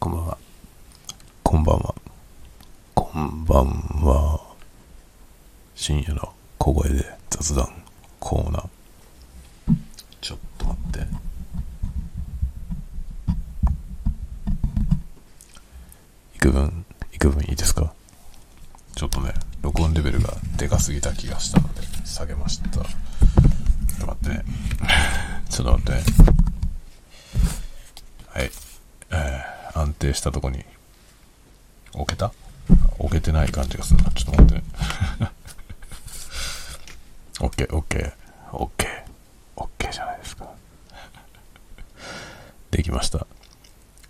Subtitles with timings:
[0.00, 0.38] こんばんは。
[1.42, 1.94] こんばんは。
[2.94, 3.66] こんばん
[4.02, 4.40] は。
[5.74, 7.68] 深夜の小声で雑談
[8.18, 8.68] コーナー。
[10.22, 11.06] ちょっと待って。
[16.36, 17.42] 幾分、幾分？
[17.42, 17.92] いいですか？
[18.96, 22.70] ちょっとね、録音レベルがでかすぎた気がしたので、下げました。
[22.70, 22.84] ちょっ
[24.00, 24.44] と待ってね。
[25.50, 26.02] ちょっと待ってね。
[28.28, 28.50] はい。
[29.12, 30.64] えー、安定したとこに
[31.92, 32.32] 置けた？
[32.98, 34.10] 置けてない感じがするな。
[34.12, 34.62] ちょっと待ってね。
[37.40, 38.12] オッケー、オッケー、
[38.52, 39.04] オッケー、
[39.56, 40.48] オッケーじゃないですか。
[42.70, 43.26] できました。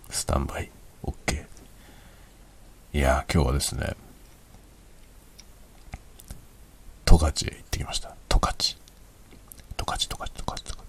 [0.09, 0.71] スタンバイ、
[1.03, 2.97] オッケー。
[2.97, 3.95] いやー、今日はですね、
[7.05, 8.15] 十勝へ行ってきました。
[8.29, 8.57] 十勝。
[8.57, 8.75] 十
[9.85, 10.87] 勝、十勝、十勝、十勝。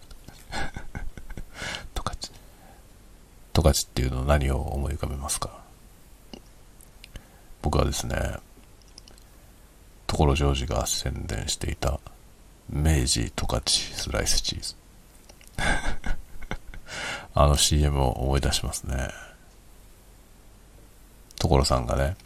[1.94, 2.32] 十勝。
[3.72, 5.62] っていうの何を思い浮かべますか？
[7.62, 8.16] 僕はですね、
[10.06, 12.00] 所ジョージが宣伝していた
[12.68, 14.74] 明治十勝スライスチーズ。
[17.34, 19.08] あの CM を思い出しますね。
[21.38, 22.16] 所さんがね、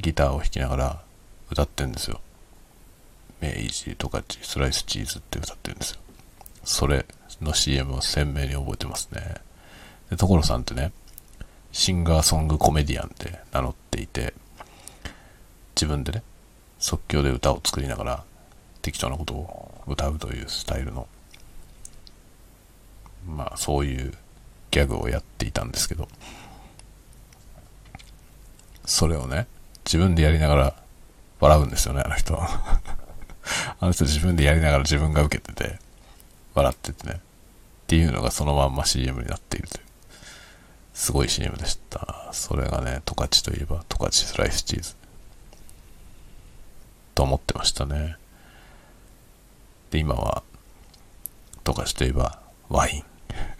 [0.00, 1.02] ギターを弾きながら
[1.50, 2.20] 歌ってんですよ。
[3.40, 6.00] 明治十勝スライスチーズって歌ってるんですよ。
[6.64, 7.04] それ
[7.40, 9.36] の CM を鮮明に覚えてますね。
[10.10, 10.92] で、所さんってね、
[11.72, 14.34] シンガーソングコメディアンって名乗っていて、
[15.74, 16.22] 自分でね、
[16.78, 18.24] 即興で歌を作りながら
[18.82, 21.06] 適当なことを歌うというスタイルの、
[23.26, 24.12] まあそういう
[24.70, 26.08] ギャグをやっていたんですけど、
[28.84, 29.46] それをね、
[29.84, 30.74] 自分でやりながら
[31.40, 32.80] 笑うんですよね、あの人は。
[33.80, 35.78] あの人自分でやりながら自分が受けてて、
[36.54, 37.14] 笑っててね。
[37.14, 37.18] っ
[37.86, 39.85] ていうのがそのまんま CM になっているという。
[40.96, 42.30] すごい CM でした。
[42.32, 44.94] それがね、十勝といえば、十勝スライスチーズ。
[47.14, 48.16] と思ってましたね。
[49.90, 50.42] で、今は、
[51.64, 52.40] 十勝といえば
[52.70, 53.04] ワイン。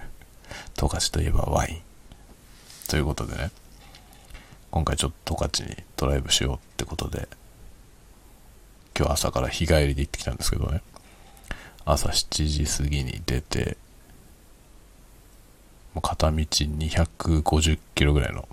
[0.77, 1.83] 十勝といえばワイン。
[2.89, 3.51] ということでね、
[4.71, 7.29] 今回ちょっと十勝にドライブしようってことで、
[8.99, 10.81] 今日朝から日帰りで行ってきたんですけどね、
[11.85, 13.77] 朝7時過ぎに出て、
[16.01, 18.49] 片道250キロぐらいの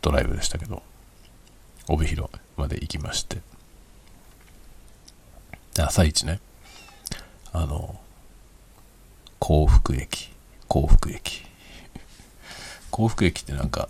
[0.00, 0.82] ドライブでしたけど、
[1.88, 3.38] 帯広まで行きまして、
[5.78, 6.40] 朝一ね、
[7.52, 7.98] あの、
[9.38, 10.30] 幸福駅、
[10.68, 11.42] 幸福駅。
[12.90, 13.88] 幸福駅ってなんか、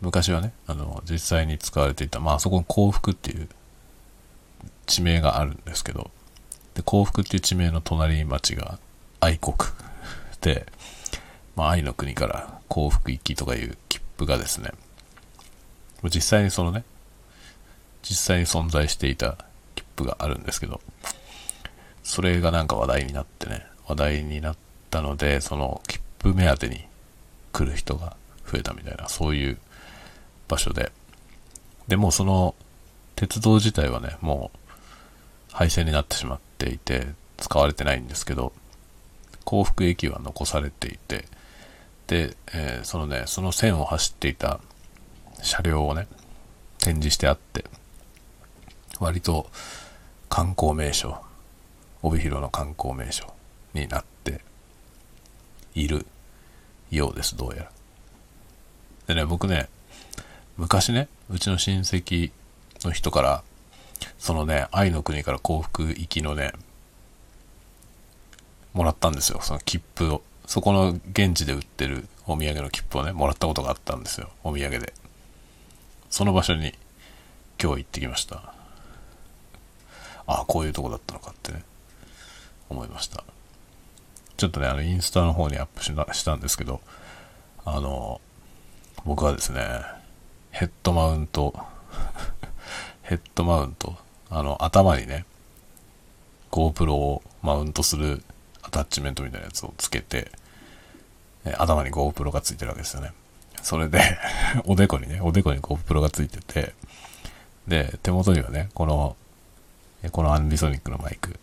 [0.00, 3.48] 昔はね、あの、実際に使われていた、まああそこに幸福っていう
[4.86, 6.10] 地名があるんですけど、
[6.74, 8.78] で、幸福っていう地名の隣町が
[9.20, 9.56] 愛国、
[11.56, 14.70] まあ愛の国から幸福行きとかいう切符がですね、
[16.04, 16.84] 実際にそのね、
[18.02, 19.36] 実際に存在していた
[19.74, 20.80] 切符があるんですけど、
[22.02, 24.56] それがなんか話題になってね、話題になっ
[24.90, 26.84] たので、その切符目当てに
[27.52, 28.16] 来る人が
[28.50, 29.58] 増えたみたいな、そういう
[30.48, 30.92] 場所で。
[31.88, 32.54] で、もその
[33.14, 34.58] 鉄道自体はね、もう
[35.52, 38.52] 廃線になってしまっていて、使われてないんですけど、
[39.44, 41.26] 幸福駅は残されていて、
[42.06, 44.60] で、えーそのね、その線を走っていた
[45.42, 46.06] 車両をね、
[46.78, 47.64] 展示してあって、
[48.98, 49.48] 割と
[50.28, 51.20] 観光名所、
[52.02, 53.32] 帯広の観光名所
[53.74, 54.40] になって
[55.74, 56.06] いる
[56.90, 57.70] ようです、どうやら。
[59.06, 59.68] でね、僕ね、
[60.56, 62.30] 昔ね、うちの親戚
[62.84, 63.42] の人から、
[64.18, 66.52] そのね、愛の国から幸福行きのね、
[68.74, 70.22] もらったんですよ、その切符を。
[70.46, 74.92] そこの現地で売ってるお土産の切符をね、もらったことがあったんですよ、お土産で。
[76.10, 76.74] その場所に
[77.62, 78.54] 今日行ってきました。
[80.26, 81.64] ああ、こういうとこだったのかってね、
[82.68, 83.24] 思いました。
[84.36, 86.80] ちょっとね、あの、インスタの方にアップしたんですけど、
[87.64, 88.20] あの、
[89.04, 89.62] 僕はですね、
[90.50, 91.54] ヘッドマウント、
[93.02, 93.96] ヘッドマウント、
[94.30, 95.24] あの、頭にね、
[96.50, 98.22] GoPro をマウントする
[98.72, 100.32] タッチメントみたいなやつをつけて、
[101.44, 103.12] え頭に GoPro がついてるわけですよね。
[103.62, 104.00] それで、
[104.66, 106.74] おでこにね、おでこに GoPro がついてて、
[107.68, 109.16] で、手元にはね、この、
[110.10, 111.38] このアンビソニックのマイク、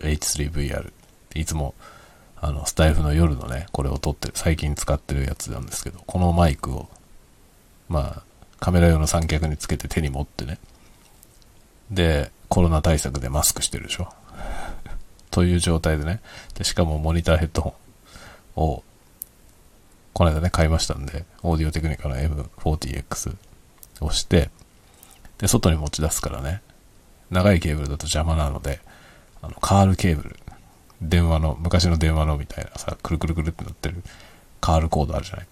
[0.00, 0.92] H3VR、
[1.34, 1.74] いつも、
[2.40, 6.88] あの、スタイフの夜のね、これを撮ってる、最近使ってるやつなんですけど、このマイクを、
[7.88, 8.22] まあ、
[8.60, 10.58] カメラ用の三脚につけて手に持ってね、
[11.90, 14.12] で、コロナ対策でマスクしてるでしょ。
[15.36, 16.22] という状態でね、
[16.54, 17.74] で、しかもモニターヘッドホ
[18.56, 18.82] ンを、
[20.14, 23.36] この間ね、買いましたんで、オーディオテクニカの M40X
[24.00, 24.48] をして、
[25.36, 26.62] で、外に持ち出すからね、
[27.28, 28.80] 長いケーブルだと邪魔なので、
[29.42, 30.36] あの、カールケーブル、
[31.02, 34.02] 電話の、昔の電話のみたいなさ、くるくるくるってなってる
[34.62, 35.46] カールコードあるじゃない。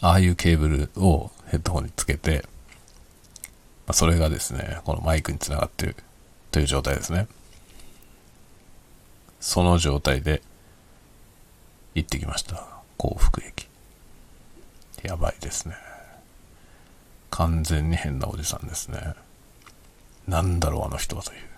[0.00, 2.46] ああいうケーブルをヘッドホンにつけて、ま
[3.88, 5.96] あ、それがですね、このマイクにつながってる
[6.52, 7.26] という状態ですね。
[9.40, 10.42] その状態で
[11.94, 12.66] 行ってきました。
[12.96, 13.68] 幸福駅。
[15.02, 15.76] やばいですね。
[17.30, 19.14] 完全に変なおじさんですね。
[20.26, 21.38] なんだろう、あの人はという。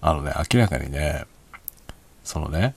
[0.00, 1.24] あのね、明らかにね、
[2.24, 2.74] そのね、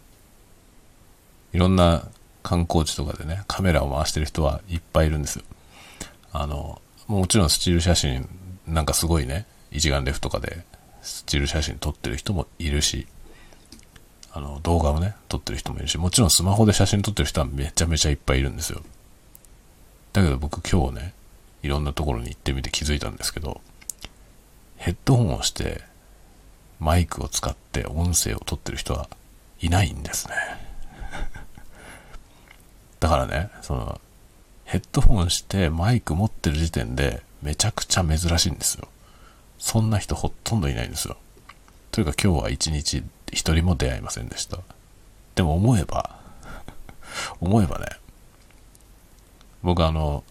[1.54, 2.08] いろんな
[2.44, 5.46] 観光地とかでね、カメラを回してる人はいっぱいいるんですよ。
[6.34, 8.28] あの、もちろんスチール写真、
[8.68, 10.64] なんかすごいね、一眼レフとかで
[11.02, 13.08] スチール写真撮ってる人もいるし、
[14.32, 18.82] あの、動画をね、撮ってる人もいるし、もちろんスマホで写真撮ってる人はめちゃめちゃいっぱいいるんですよ。
[20.14, 21.14] だけど僕今日ね、
[21.62, 23.62] いろんなところに行ってみて気づいたんですけど、
[24.78, 25.82] ヘッドホンをして
[26.80, 29.10] マイクを使って音声を取ってる人は
[29.62, 30.36] いないんですね。
[33.00, 34.02] だからね、その、
[34.66, 38.88] ヘッドホンしてマイク持ってる時点でめちゃくちゃ珍しいんですよ。
[39.58, 41.18] そんな人ほとんどいないんですよ。
[41.92, 44.60] というか今日は一日一人も出会いませんでした。
[45.36, 46.20] でも思えば
[47.40, 47.86] 思えばね、
[49.64, 50.24] 僕あの、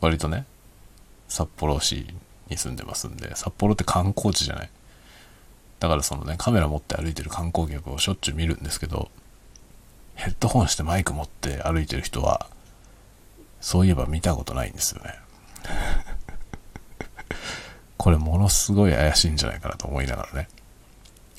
[0.00, 0.46] 割とね、
[1.28, 2.14] 札幌市
[2.48, 4.70] に住んでますんで、札幌って観光地じゃない。
[5.78, 9.10] だからそのね、カメラ持って歩いてる観光客をしょっちゅう見るんですけど、
[10.14, 12.46] ヘッドホンしてマイク持って歩いてる人は、
[13.60, 15.14] そういえば見たことないんですよね。
[18.00, 20.48] これものすごい怪しいんじゃないかなと思いながらね。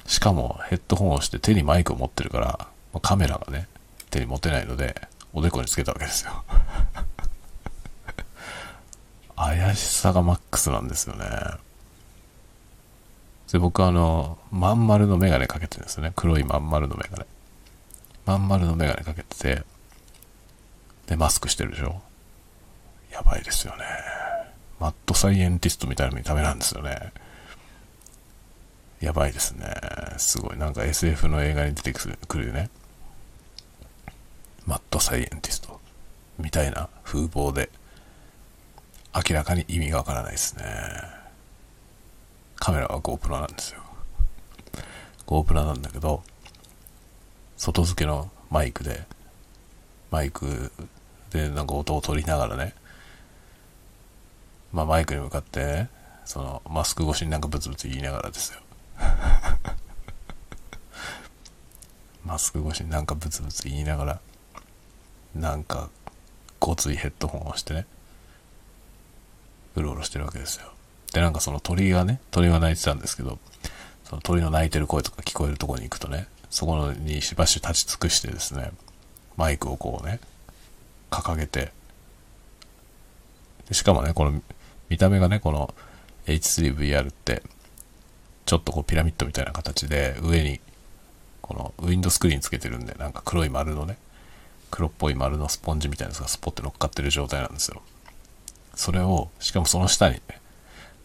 [0.05, 3.67] しかもヘッドホンをして手にマイクを持ってるから、カメラがね、
[4.11, 4.93] 手に持てないので、
[5.33, 6.43] おでこにつけたわけですよ。
[9.35, 11.25] 怪しさがマックスなんですよね。
[13.51, 16.13] で、僕はあの、まん丸のメガネかけてるんですよね。
[16.15, 17.25] 黒いまん丸のメガネ。
[18.27, 19.63] まん丸のメガネかけてて、
[21.07, 22.03] で、マスクしてるでしょ。
[23.11, 24.10] やばいですよね。
[24.81, 27.13] マッドサイエンティストみたいな見た目なんですよね。
[28.99, 29.67] やばいですね。
[30.17, 30.57] すごい。
[30.57, 32.71] なんか SF の映画に出てくるね。
[34.65, 35.79] マッドサイエンティスト
[36.39, 37.69] みたいな風貌で
[39.13, 40.65] 明らかに意味がわからないですね。
[42.55, 43.81] カメラは GoPro なんですよ。
[45.27, 46.23] GoPro なんだけど、
[47.55, 49.05] 外付けのマイクで、
[50.09, 50.71] マイク
[51.29, 52.73] でなんか音を取りながらね、
[54.73, 55.89] まあマイクに向かって、ね、
[56.25, 58.59] そのマスク越しになんかブツブツ言いながらですよ。
[62.25, 64.19] マスク越しになんかブツブツ言いながら、
[65.35, 65.89] なんか
[66.59, 67.85] ごついヘッドホンをしてね、
[69.75, 70.71] うろうろしてるわけですよ。
[71.13, 73.39] で、なんかその鳥がね、鳥が鳴いてたんですけど、
[74.05, 78.71] その鳥の鳴いてる声とか聞こえるとこに行くとね、そこにしばし立ち尽くしてですね、
[79.37, 80.19] マイクをこうね、
[81.09, 81.71] 掲げて、
[83.71, 84.41] しかもね、この
[84.91, 85.73] 見た目がね、この
[86.27, 87.41] H3VR って、
[88.45, 90.59] ちょっとこうピラミッドみたいな形で上に
[91.41, 93.97] このウィンドスクリーンつけてるんでなんか黒い丸のね
[94.69, 97.81] 黒っぽい丸のスポンジみたいなやつがスポッて乗っかってる状態なんですよ。
[98.75, 100.21] それを、しかもその下にね、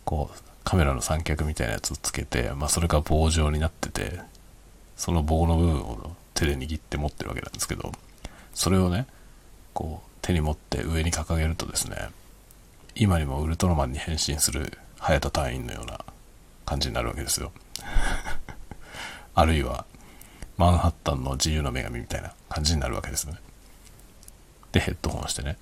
[0.04, 4.20] こう、カメラの三脚みたいなやつをつけて、まあそれが棒状になってて、
[4.96, 7.90] その棒の部分を手で握って持ってるわけなんですけど、
[8.54, 9.06] それをね、
[9.74, 12.08] こう、手に持って上に掲げるとですね、
[12.98, 16.00] 今にもウルトラマンに変身する早田隊員のような
[16.64, 17.52] 感じになるわけですよ。
[19.34, 19.84] あるいは、
[20.56, 23.34] マンハッタンの自由の女神みたいな感じになるわけですね。
[24.72, 25.58] で、ヘッドホンしてね、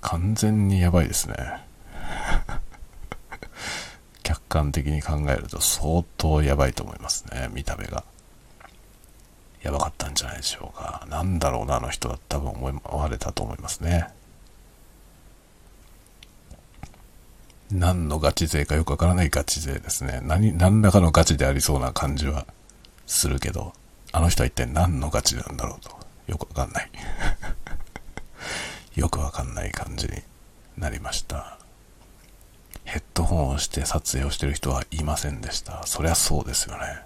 [0.00, 1.36] 完全にやばいですね。
[4.22, 8.04] 客観的に考えると相当やばいと思いますね、見た目が。
[9.60, 11.06] やばかったんじゃないでしょうか。
[11.10, 14.08] なんだろうな、あの人は多分思われたと思いますね。
[17.72, 20.20] 何のガチ勢かよくわからないガチ勢ですね。
[20.22, 22.46] 何、何らかのガチでありそうな感じは
[23.06, 23.74] するけど、
[24.12, 25.90] あの人は一体何のガチなんだろうと、
[26.26, 26.90] よくわかんない。
[28.96, 30.22] よくわかんない感じに
[30.78, 31.58] なりました。
[32.84, 35.86] ヘッドホンをして撮影をしてる人はいませんでした。
[35.86, 37.02] そりゃそうですよね。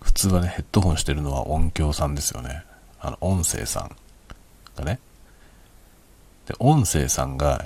[0.00, 2.62] 普通はね、ヘッドホンしてるのは音響さんですよね。
[3.00, 3.96] あの、音声さん
[4.76, 5.00] がね。
[6.46, 7.64] で、音声さんが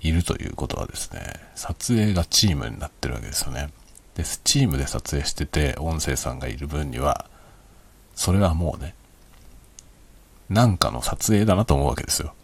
[0.00, 3.70] いるということはですね、撮影がチームになってるわけですよね。
[4.14, 7.26] で、チームで撮影してて、音声さんがいる分には、
[8.14, 8.94] それはもうね、
[10.48, 12.34] なんかの撮影だなと思うわけですよ。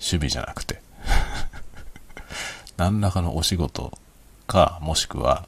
[0.00, 0.82] 守備じゃなくて。
[2.76, 3.96] 何らかのお仕事
[4.46, 5.46] か、もしくは、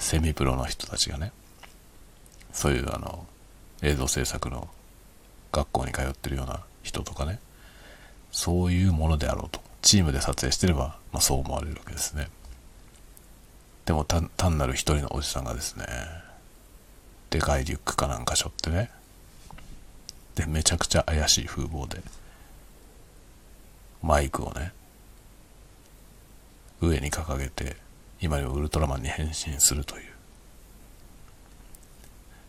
[0.00, 1.32] セミプロの人たちがね、
[2.52, 3.26] そういうあの、
[3.82, 4.68] 映像制作の
[5.50, 7.38] 学校に通ってるような人とかね、
[8.32, 9.60] そういうものであろうと。
[9.82, 12.28] チームで撮影してれば、まあ、そう思われるわけですね。
[13.84, 15.84] でも単なる一人のおじさんがですね、
[17.30, 18.90] でかいリュックかなんか背負ってね、
[20.34, 22.00] で、めちゃくちゃ怪しい風貌で、
[24.02, 24.72] マイクをね、
[26.80, 27.76] 上に掲げて、
[28.20, 30.12] 今にもウルトラマンに変身するという。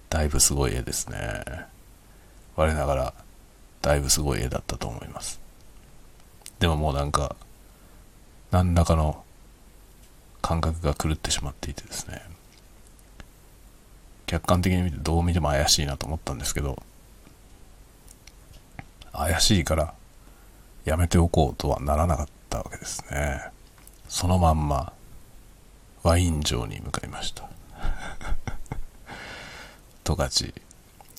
[0.10, 1.18] だいぶすごい絵ですね。
[2.56, 3.14] 我ながら、
[3.82, 5.43] だいぶすごい絵だったと思います。
[6.64, 7.36] でももうなんか、
[8.52, 9.22] 何らかの
[10.42, 12.22] 感覚が狂ってしまっていてですね。
[14.28, 16.82] 客観的に見てどう見ても怪しいなと思ったんですけど、
[19.12, 19.94] 怪しいから
[20.86, 23.42] やめておこうとはならなかったわけですね。
[24.08, 24.94] そのまんま
[26.02, 27.50] ワイン城に向かいました。
[30.06, 30.54] 十勝、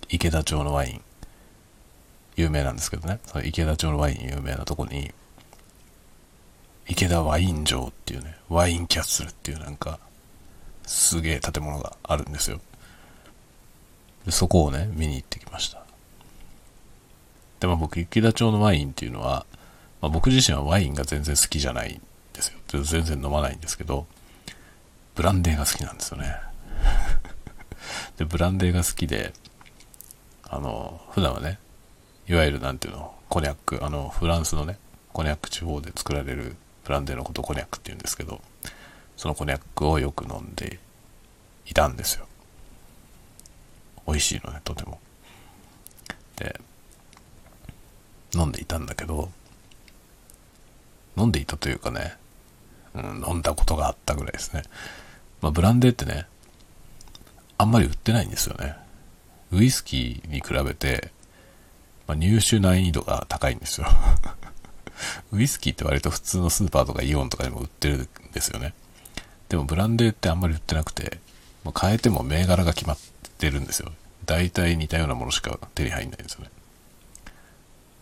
[0.09, 1.03] 池田町のワイン、
[2.37, 5.13] 有名なんですけどね、その池田町のワイン有名なとこに、
[6.87, 9.99] 池田ワイン城っていうね、ワインキャッスルっていうなんか、
[10.87, 12.61] すげえ建物があるんですよ。
[14.27, 15.85] でそこをね、見に行ってきました。
[17.61, 19.47] でも僕、池田町のワインっていうのは、
[20.01, 22.03] まあ、僕自身はワインが全然好きじゃないん
[22.35, 22.83] ですよ。
[22.83, 24.07] 全然飲まないんですけど、
[25.15, 26.37] ブランデーが好きなんですよね。
[28.19, 29.33] で、ブランデーが好きで、
[30.43, 31.59] あの、普段はね、
[32.29, 34.79] いわゆるなんていうの、コニャック、あの、フランスのね、
[35.13, 38.41] コニャック地方で作られるブランデーのことコニャックって言うんですけど、
[39.17, 40.79] そのコニャックをよく飲んで
[41.67, 42.27] いたんですよ。
[44.07, 45.01] 美味しいのね、とても。
[46.37, 46.61] で、
[48.35, 49.31] 飲んでいたんだけど、
[51.17, 52.17] 飲んでいたというかね、
[52.95, 54.63] うん、飲んだことがあったぐらいですね。
[55.41, 56.27] まあ、ブランデーってね、
[57.57, 58.75] あんまり売ってないんですよね。
[59.53, 61.13] ウイスキーに比べて、
[62.07, 63.87] まあ、入手難易度が高いんですよ。
[65.33, 68.75] ウイスキーって割と普通のスーパーとかイオンとかでも売ってるんですよね。
[69.49, 71.19] でもブランデーってあんまり売ってなくて、
[71.65, 72.99] まあ、変えても銘柄が決まっ
[73.39, 73.93] てるんですよ。
[74.27, 76.51] 大体似たようなものしか手に入んないんですよね。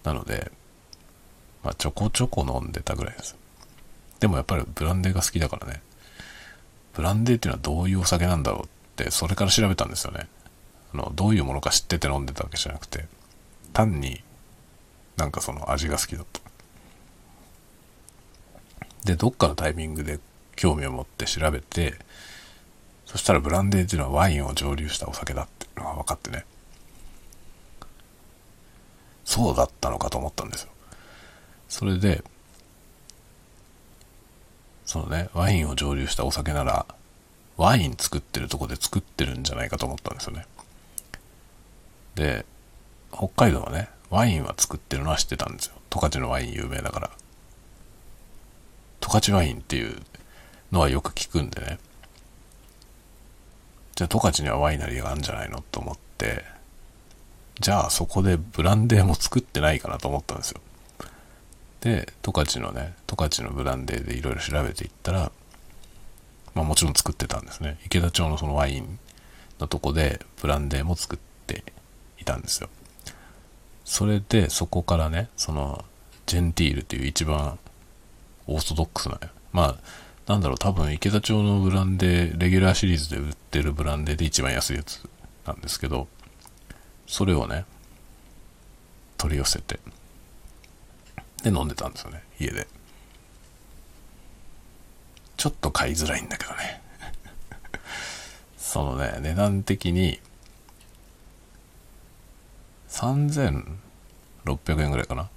[0.04, 0.50] なので、
[1.62, 3.36] まあ、ちょこちょこ飲んでたぐらいです。
[4.20, 5.82] でもやっぱりブランデーが好きだからね。
[6.92, 8.66] ブランデーっていうのはどういうお酒なんだろうっ
[8.96, 10.28] て、それから調べたんですよね。
[10.94, 13.06] あの、どういうものか知ってて飲んでたわけじゃなくて、
[13.72, 14.22] 単に
[15.16, 16.40] なんかその味が好きだった。
[19.04, 20.20] で、どっかのタイミングで
[20.56, 21.94] 興味を持って調べて、
[23.06, 26.44] そしたらブランデーっていうのはワインを蒸留したお酒だっていうのが分かってね。
[29.24, 30.68] そうだったのかと思ったんですよ。
[31.68, 32.22] それで、
[34.84, 36.86] そのね、ワインを蒸留したお酒なら、
[37.56, 40.46] ワイン作ってるとこで作ってるんじゃないかと思ったんですよね。
[42.14, 42.44] で、
[43.12, 45.74] 北海道はね、ワインは作ってるのは知ってたんですよ。
[45.90, 47.10] 十勝のワイン有名だから。
[49.02, 50.00] 十勝ワインっていう
[50.70, 51.78] のはよく聞くんでね。
[53.94, 56.44] じゃあ十勝にはワイナリーがあるんじゃないのと思って、
[57.60, 60.60] じゃあそこでブランデーも作ってないかなと思ったんですよ。
[61.80, 65.32] で、十勝のね、十勝のブランデーでいろいろ調べていったら、
[66.54, 67.78] まあもちろん作ってたんですね。
[67.84, 68.98] 池田町のそのワイン
[69.58, 71.64] のとこでブランデーも作って
[72.18, 72.68] いたんですよ。
[73.84, 75.84] それでそこからね、その
[76.24, 77.58] ジェンティールっていう一番
[78.46, 79.18] オーソドックスな、
[79.52, 79.76] まあ、
[80.26, 85.00] なんだろう、多分池田町のブランデー、レギュラーシリーズで売ってるブランデーで一番安いやつ
[85.46, 86.08] なんですけど、
[87.06, 87.64] それをね、
[89.18, 89.78] 取り寄せて、
[91.42, 92.66] で飲んでたんですよね、家で。
[95.36, 96.80] ちょっと買いづらいんだけどね。
[98.56, 100.20] そのね、値段的に、
[102.88, 105.30] 3600円ぐらいかな。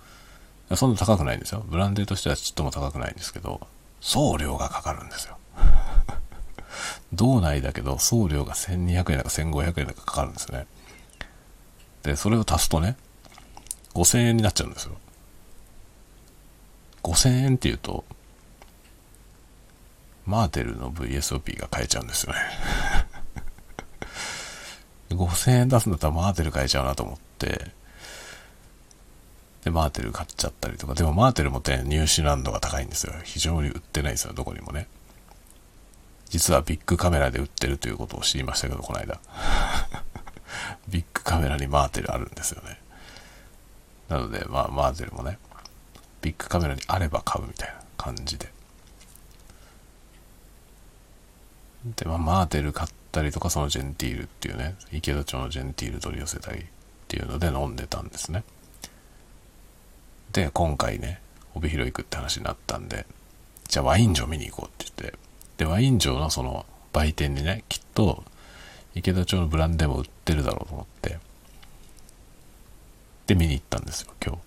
[0.74, 1.64] そんな高くないんですよ。
[1.68, 3.68] ブランデーとしてはちっとも高くないんですけど、
[4.02, 5.38] 送料がかかるんですよ。
[7.14, 10.66] 道内だけど送料が1200円だか1500円だかかかるんですね。
[12.04, 12.98] で、それを足すとね、
[13.94, 14.96] 5000円になっちゃうんですよ。
[17.04, 18.04] 5000円って言うと、
[20.26, 22.40] マーテルの VSOP が買えちゃうんですよね
[25.16, 27.72] 5000円出すんだったらマーテル買えちゃうなと思って、
[29.66, 33.14] で、マーテル買っちゃったりとか、でもマーテルもね、入手難度が高いんですよ。
[33.24, 34.88] 非常に売ってないですよ、どこにもね。
[36.30, 39.20] 実はビッグカメラで売ってるということを知りましたけど、この間。
[40.88, 42.80] ビッグカメラにマーテルあるんですよね。
[44.08, 45.40] なので、まあ、マーテルもね、
[46.22, 48.54] ビッグカメラにあれば買うみたいな感じで。
[51.86, 56.64] で、まあ、マーテル買ったりとか、そのジェンティールっていうね、池田町のジェンティール取り寄せたりっ
[57.08, 58.44] ていうので飲んでたんですね。
[60.36, 61.22] で、今回ね、
[61.54, 63.06] 帯広行くって話になったんで、
[63.70, 65.18] じゃあワイン城見に行こうって言って、
[65.56, 68.26] で、ワイン城のその売店にね、きっと
[68.96, 71.20] 池田町のブランデーも売ってるだろうと思って、
[73.28, 74.42] で、見に行ったんですよ、今日。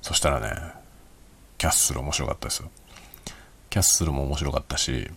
[0.00, 0.72] そしたらね、
[1.58, 2.70] キャッスル面白かったですよ。
[3.68, 5.10] キャッスルも面白かったし、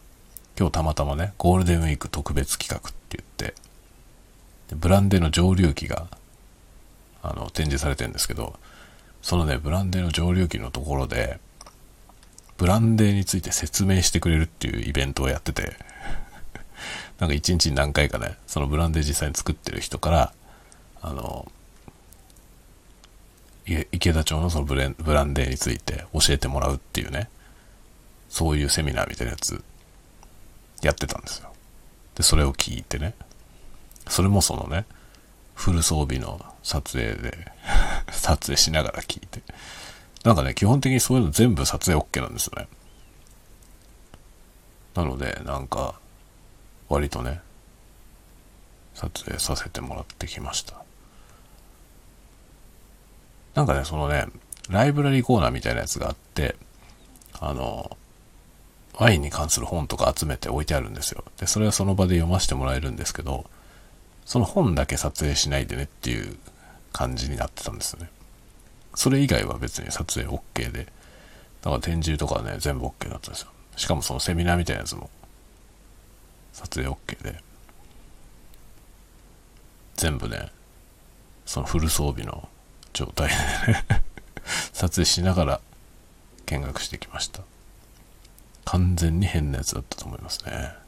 [0.59, 3.55] 今日たまたまね、ゴールデンウィーク特別企画って言って、
[4.75, 6.09] ブランデーの蒸留機が、
[7.29, 8.57] あの、展示されてるんですけど、
[9.21, 11.39] そのね、ブランデーの蒸留機のところで、
[12.57, 15.75] ブランデーについて説明してくれるっていうイベントをやってて、
[17.19, 20.33] なんか一日に何回かね、そのブランデー実際に作ってる人から、
[21.01, 21.51] あの、
[23.91, 27.29] 池田町のそのブレブランデーについて教えてもらうっていうね、
[28.29, 29.63] そういうセミナーみたいなやつ
[30.81, 31.51] やってたんですよ。
[32.13, 33.15] で、それを聞いてね、
[34.07, 34.85] それもそのね、
[35.55, 37.51] フル装備の撮影で
[38.11, 39.41] 撮影しながら聞いて。
[40.23, 42.67] なんかね、基本的にそういうの全部撮影 OK なんですよね。
[44.95, 45.99] なので、なんか、
[46.89, 47.41] 割とね、
[48.95, 50.75] 撮影させてもらってきました。
[53.53, 54.27] なんかね、そのね、
[54.69, 56.55] ライブラリーコーナーみたいなやつがあって、
[57.39, 57.95] あの、
[58.97, 61.23] ワインに関する本とか集めて置いてあるんですよ。
[61.37, 63.45] で、それはその場で読ませてもらえるんですけど、
[64.25, 66.37] その本だけ撮影しないでねっていう
[66.91, 68.09] 感じになってたんですよね。
[68.95, 70.85] それ以外は別に撮影 OK で、
[71.61, 73.49] だから展示とかね、全部 OK だったんですよ。
[73.75, 75.09] しかもそのセミナーみたいなやつも、
[76.53, 77.41] 撮影 OK で、
[79.95, 80.49] 全部ね、
[81.45, 82.49] そのフル装備の
[82.93, 83.35] 状態で
[83.73, 83.85] ね
[84.73, 85.61] 撮影しながら
[86.45, 87.41] 見学してきました。
[88.63, 90.84] 完全に変なやつだったと思いますね。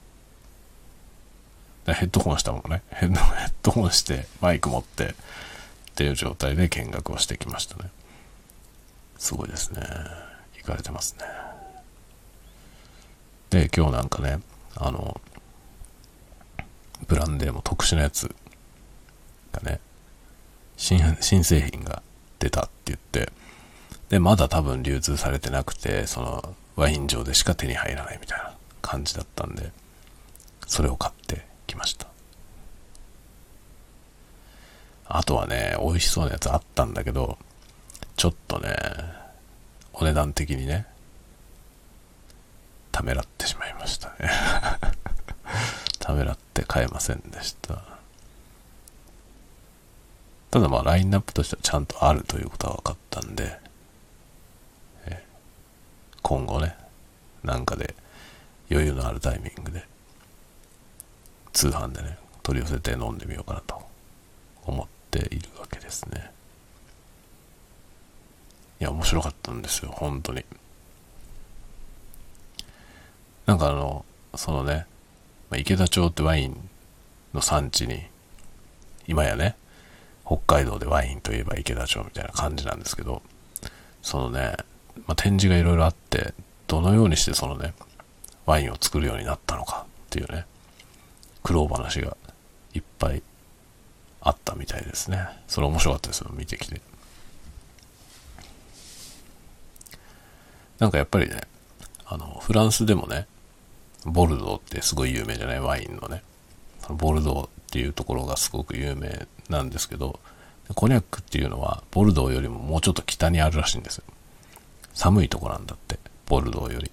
[1.93, 2.82] ヘッドホンしたもんね。
[2.89, 5.13] ヘッドホンして、マイク持って、っ
[5.95, 7.89] ていう状態で見学をしてきましたね。
[9.17, 9.82] すごいですね。
[10.58, 11.26] 行かれてますね。
[13.50, 14.39] で、今日なんかね、
[14.76, 15.19] あの、
[17.08, 18.34] ブランデーも特殊なやつ
[19.52, 19.80] がね、
[20.76, 22.04] 新、新製品が
[22.39, 23.32] 出たって言って、
[24.10, 29.71] で、まだ多分流通されてなくて、その、ワイン上でしか手に入らないみたいな感じだったんで、
[30.67, 32.08] それを買ってきました。
[35.06, 37.38] あとはね、美味しそうなやつあったんだけど、
[38.15, 38.75] ちょっとね、
[39.93, 40.88] お値段的にね、
[42.91, 44.30] ためらってしまいましたね。
[45.99, 47.82] ためらって買えませんでした。
[50.49, 53.60] ただまあラインナップとしてはちゃんとあるということは分かったんで、
[56.27, 56.75] 今後ね、
[57.43, 57.95] なんかで
[58.69, 59.86] 余裕のあるタイミングで、
[61.57, 63.81] 通販でね、取り寄せて飲んでみようかなと
[64.67, 66.31] 思っているわけですね。
[68.79, 70.45] いや、面白かったんですよ、本当に。
[73.47, 74.85] なんかあの、そのね、
[75.49, 76.69] ま、池田町ってワイン
[77.33, 78.05] の産地に、
[79.07, 79.55] 今やね、
[80.27, 83.23] 北海道でワインといえば池田町みたいな感じなんですけど、
[84.03, 84.57] そのね、
[85.07, 86.35] まあ、展示がいろいろあって、
[86.67, 87.73] どのようにしてそのね、
[88.45, 90.45] ワインを作るようになったのかっていうね、
[91.47, 92.17] 苦労話が
[92.73, 93.23] いっぱい
[94.19, 95.25] あったみたいですね。
[95.47, 96.81] それ面白かったですよ、見てきて。
[100.77, 101.39] なんかやっぱりね、
[102.05, 103.27] あの、フランスでもね、
[104.03, 105.62] ボルドーってすごい有名じゃない？
[105.62, 106.21] ワインのね、
[106.89, 110.19] ボルドーっていうところがすごく有名なんですけど、
[110.75, 114.03] コニャックっていうのはボルドーよりももうちょっと北にあるらしいんですよ。
[114.93, 116.91] 寒いとこなんだって、ボルドーより。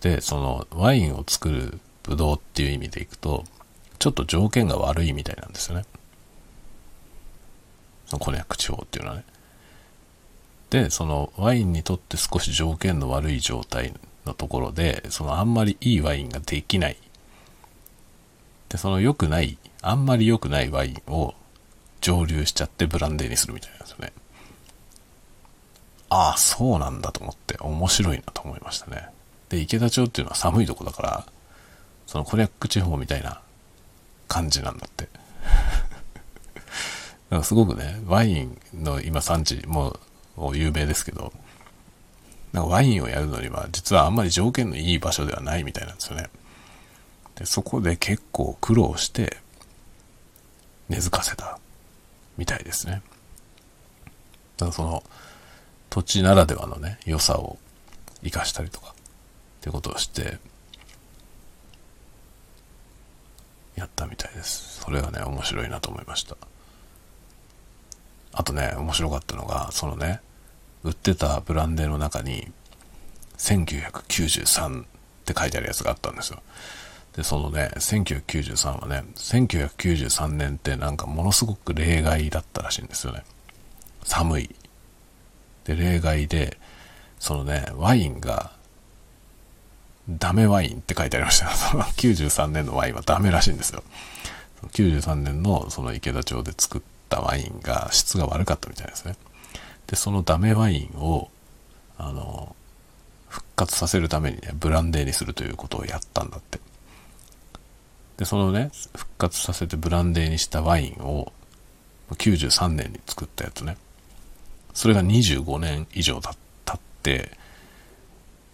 [0.00, 3.44] で、そのワインを作るブドウっていう意味でいくと、
[3.98, 5.84] ちょっと条件が悪いみたいなんですよね。
[8.18, 9.24] コニャク地方っていうのはね。
[10.70, 13.92] で、そのワインにとって少し条件の悪い状態
[14.24, 16.96] のところで、そのあんまりいいワインができない。
[18.68, 21.34] で、その良くない、あんまり良くないワインを
[22.00, 24.12] 蒸留しちゃってブランデーにするみたいなんですよね。
[26.08, 29.08] ああ、そうなんだと思って面白いなと思いましたね。
[29.48, 31.26] で、池田町っていうのは寒いとこだから、
[32.06, 33.40] そのコニャック地方みたいな
[34.28, 35.08] 感じなんだって。
[37.30, 39.98] なんかすごくね、ワインの今産地も
[40.54, 41.32] 有名ですけど、
[42.52, 46.30] なんかワインをやるのには実はあんまり条件のいい場所ではないみたいなんですよね。
[47.34, 49.36] で、そこで結構苦労して、
[50.88, 51.58] 根付かせた
[52.36, 53.02] みたいですね。
[54.56, 55.02] だからその
[55.90, 57.58] 土地ならではのね、良さを
[58.22, 58.94] 生かしたりとかっ
[59.60, 60.38] てことをして
[63.76, 64.80] やったみたいです。
[64.80, 66.36] それがね、面白いなと思いました。
[68.32, 70.20] あとね、面白かったのが、そのね、
[70.82, 72.52] 売ってたブランデーの中に、
[73.38, 74.86] 1993っ
[75.24, 76.42] て書いてあるやつがあったんですよ。
[77.14, 83.24] で、そのね、1993はね、1993年ってなんかものすごく例外だったらしいんですよね。
[84.04, 84.54] 寒い。
[85.64, 86.58] で、例外で、
[87.18, 88.52] そのね、ワインが、
[90.08, 91.48] ダメワインって書いてありました。
[91.50, 93.82] その93年のワインはダメらしいんですよ。
[94.72, 99.16] 93年のその池田町で作ったワインが質が悪かったみたいですね。
[99.86, 101.30] で、そのダメワインを、
[101.98, 102.54] あの、
[103.28, 106.60] 復活させるためにね、ブランデーにするということをやったんだって。
[108.16, 111.32] で、そのね、復活させてブランデーにしたワインを、
[112.10, 113.76] 93年に作ったやつね。
[114.72, 116.30] それが25年以上経
[116.74, 117.30] って、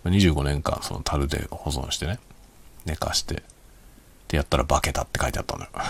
[0.04, 2.18] 25年間その樽で保存してね、
[2.84, 3.38] 寝かして、っ
[4.28, 5.70] てやったら化けたって書いてあったのよ。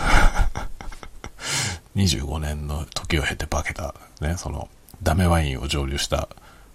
[1.95, 4.69] 25年の時を経て化けた、ね、その、
[5.01, 6.29] ダメワインを蒸留した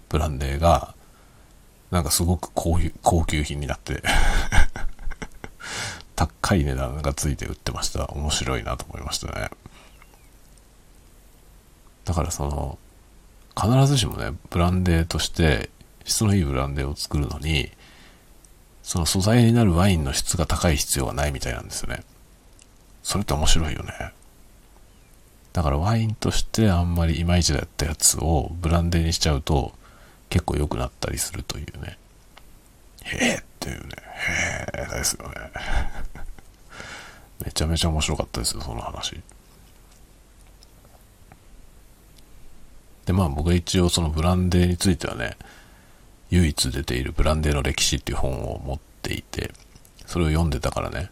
[0.09, 0.93] ブランデーが、
[1.91, 4.03] なんかすごく高高級品になって
[6.15, 8.05] 高い値段がついて売ってました。
[8.07, 9.49] 面白いなと思いましたね。
[12.05, 12.77] だからその、
[13.59, 15.69] 必ずしもね、ブランデーとして
[16.09, 17.71] 質のいいブランデーを作るのに、
[18.83, 22.03] その素材になるワインの質が高い必要はないみたいなんですよね。
[23.03, 24.13] それって面白いよね。
[25.53, 29.73] だからワインとしてあんまりいまいちだったやつをブランデーにしちゃうと
[30.29, 31.97] 結構良くなったりするというね。
[33.03, 33.89] へえっていうね。
[34.75, 35.35] へえですよね。
[37.45, 39.21] めちゃめちゃ面白かったですよ、その話。
[43.05, 45.37] で、まあ僕は一応そのブランデーについてはね、
[46.29, 49.51] 唯一出ているブランデーの歴史っていう本を持っていて、
[50.05, 51.09] それを読んでたからね、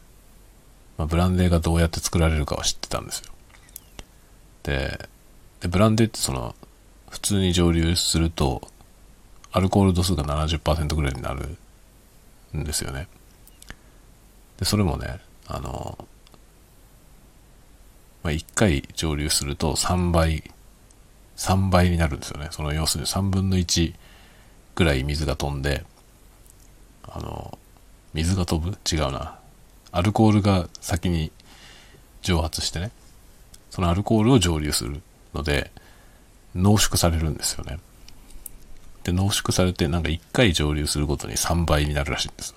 [0.97, 3.31] まあ、ブランデーがどうやって作られるかは知ってたんですよ。
[4.63, 5.07] で、
[5.61, 6.55] でブランデーってその、
[7.09, 8.67] 普通に蒸留すると、
[9.51, 11.57] アルコール度数が70%ぐらいになる
[12.55, 13.07] んですよね。
[14.57, 15.97] で、それもね、あの、
[18.23, 20.51] まあ、1回蒸留すると3倍、
[21.37, 22.49] 3倍になるんですよね。
[22.51, 23.93] その要するに3分の1
[24.77, 25.83] ぐらい水が飛んで、
[27.01, 27.57] あの、
[28.13, 28.77] 水が飛ぶ？
[28.89, 29.39] 違うな。
[29.91, 31.31] アルコールが先に
[32.21, 32.91] 蒸発してね、
[33.71, 35.01] そのアルコールを蒸留する
[35.33, 35.71] ので、
[36.53, 37.79] 濃縮されるんですよね。
[39.03, 42.53] で、濃縮されて、なんか1回蒸留するごとに3倍になるらしいんです。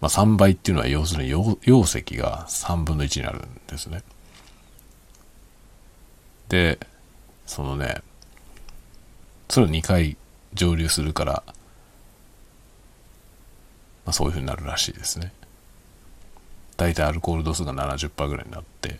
[0.00, 4.02] まあ、3倍っていうのは要するに容積が3分の1になるんですね。
[6.48, 6.78] で、
[7.44, 8.00] そのね、
[9.52, 10.16] それを2回
[10.54, 11.52] 蒸留するから、ま
[14.06, 15.30] あ、そういう風になるらしいですね。
[16.78, 18.98] 大体アルコール度数が70%ぐらいになって、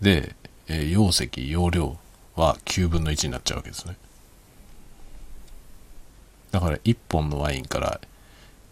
[0.00, 0.34] で、
[0.66, 1.98] えー、容積、容量
[2.36, 3.96] は9分の1になっちゃうわけですね。
[6.50, 8.00] だから1本のワインから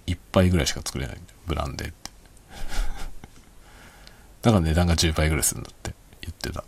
[0.06, 1.38] 1杯ぐらいしか作れないんだよ。
[1.46, 2.10] ブランデーって。
[4.40, 5.92] だから値段が10倍ぐらいするんだって
[6.22, 6.64] 言ってた。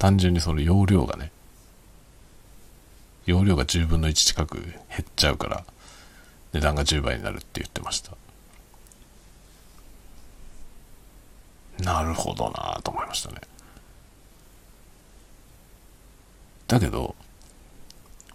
[0.00, 1.30] 単純にその容量がね、
[3.26, 5.62] 容量が10分の1近く減っちゃうから、
[6.54, 8.12] 値段が10倍になるって言ってました。
[11.84, 13.42] なるほどなぁと思いましたね。
[16.66, 17.14] だけど、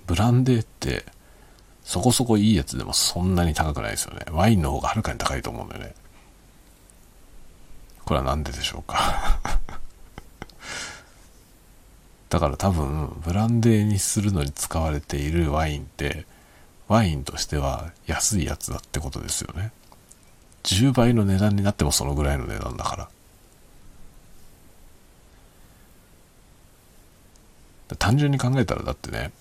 [0.06, 1.04] ブランデーって
[1.84, 4.22] そこそこいいやつでもそんなに高くないですよね。
[4.30, 5.96] ワインの方がはるかに高いと思うんだよね。
[8.06, 9.40] これは何ででしょうか？
[12.30, 16.26] だから多分、ブランデーにするのに使われているワインって、
[16.88, 19.72] ワインとしては安いやつだってことですよね。
[20.64, 23.10] 10倍の値段になってもそのぐらいの値段だから。
[27.98, 29.32] 単純に考えたらだってね、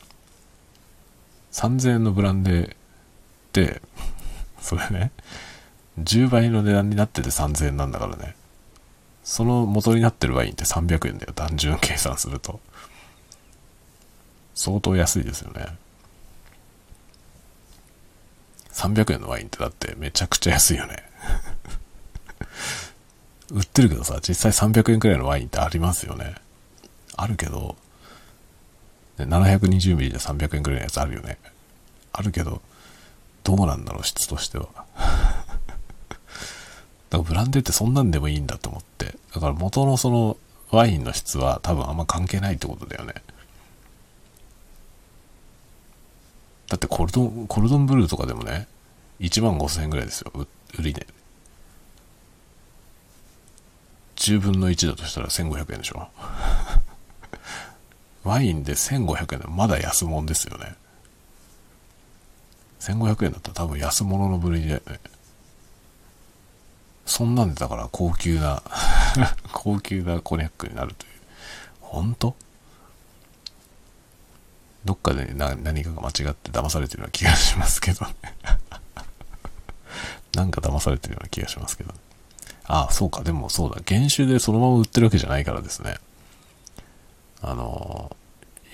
[1.52, 2.76] 3000円のブランデーっ
[3.52, 3.80] て、
[4.60, 5.12] それね、
[5.98, 8.36] 10倍の値段になってて3000円なんだからね。
[9.24, 11.32] その元になってるワインって300円だよ。
[11.32, 12.60] 単純計算すると。
[14.54, 15.66] 相当安いですよね。
[18.72, 21.02] 300円のワインってだってめちゃくちゃ安いよね。
[23.50, 26.34] 売ってるけどさ、実際300円くらいのワインってありますよね。
[27.16, 27.76] あるけど、
[29.16, 31.38] 720ミリで300円くらいのやつあるよね。
[32.12, 32.60] あるけど、
[33.42, 34.68] どうなんだろう、質としては。
[37.10, 39.16] だからブランデーってそんなんでもいいんだと思って。
[39.34, 40.36] だから元のその
[40.70, 43.14] ワインの質は多分あんま関係ないってことだよね。
[46.68, 48.66] だってコルドン、コルドンブルーとかでもね、
[49.20, 51.06] 1万5千円ぐらいですよ、売り値。
[54.16, 56.08] 10分の1だとしたら1500円でしょ。
[58.24, 60.74] ワインで1500円でまだ安物ですよね。
[62.80, 64.98] 1500円だったら多分安物の部類だよね。
[67.06, 68.62] そんなんでだから高級な
[69.52, 71.12] 高級なコニャックになるという。
[71.80, 72.34] 本当？
[74.84, 78.14] どっかでな何かが間違って騙されてるような気がしますけどね。
[80.34, 81.98] なんか騙されてるような気がしますけど、ね。
[82.66, 83.22] ああ、そうか。
[83.22, 83.80] でもそうだ。
[83.86, 85.96] 原酒でそのまま売ってるわけじゃないからですね。
[87.40, 88.14] あの、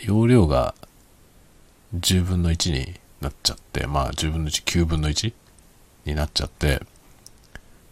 [0.05, 0.75] 容量が
[1.97, 5.33] 10分の1になっちゃって、まあ10分の1、9分の1
[6.07, 6.83] になっちゃって、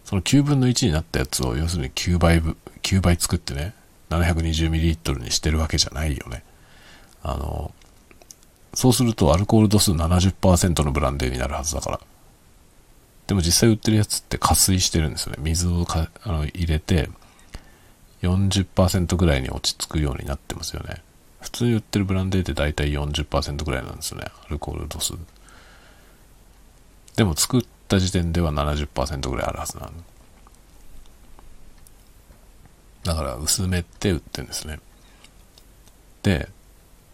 [0.09, 3.75] その9分の1になったやつを要するに9倍、9倍作ってね、
[4.09, 6.43] 720ml にしてるわけじゃないよね。
[7.21, 7.71] あの、
[8.73, 11.99] そうするとアルコール度数70%のブランデーになるはずだから。
[13.27, 15.37] でも実際売ってるやつって加水してるんですよね。
[15.43, 17.07] 水をかあの入れて
[18.23, 21.03] 40%ぐらいに落ち着くようになってますよね。
[21.39, 24.25] 普通に売ってるブランデーって大体40%ぐらいなんですよね。
[24.47, 25.13] アルコール度数。
[27.15, 29.91] でも作った時点では70%ぐらいあるはずなの。
[33.03, 34.79] だから薄めて売ってるんですね。
[36.23, 36.47] で、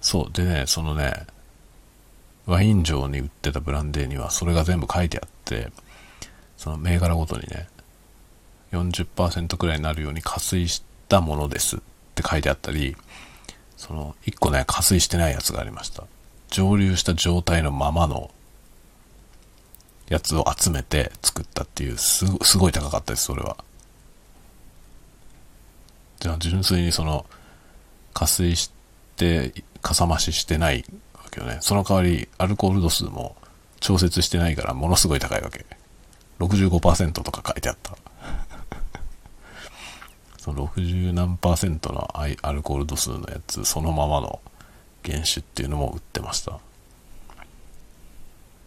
[0.02, 0.32] そう。
[0.34, 1.26] でね、そのね、
[2.46, 5.72] ワイン場に売ってたブランデーにはそれが全部書いてあって、
[6.58, 7.68] その銘柄ごとにね、
[8.72, 11.80] 40%くらいになるように加水したものですっ
[12.14, 12.96] て書いてあったり、
[13.78, 16.04] その1個ね、加水してないやつがありました。
[16.50, 18.32] 蒸留した状態のままの
[20.10, 22.26] やつを集めて作ったっていう、す
[22.58, 23.58] ごい高かったです、それは。
[26.20, 27.26] じゃあ純粋にその、
[28.14, 28.72] 加水し
[29.16, 31.58] て、かさ増ししてないわけよね。
[31.62, 33.36] その代わり、アルコール度数も
[33.80, 35.66] 調節してないから、ものすごい高いわけ。
[36.40, 37.96] 65%とか書いてあった。
[40.38, 44.40] その60何パーセントのアイアルコール度数のやつ、そのままの
[45.04, 46.60] 原酒っていうのも売ってました。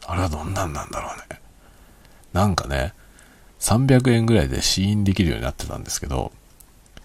[0.08, 1.38] あれはどんなんなんだろうね。
[2.32, 2.94] なんかね、
[3.60, 6.32] 300円ぐらいで試飲できるようになってたんですけど、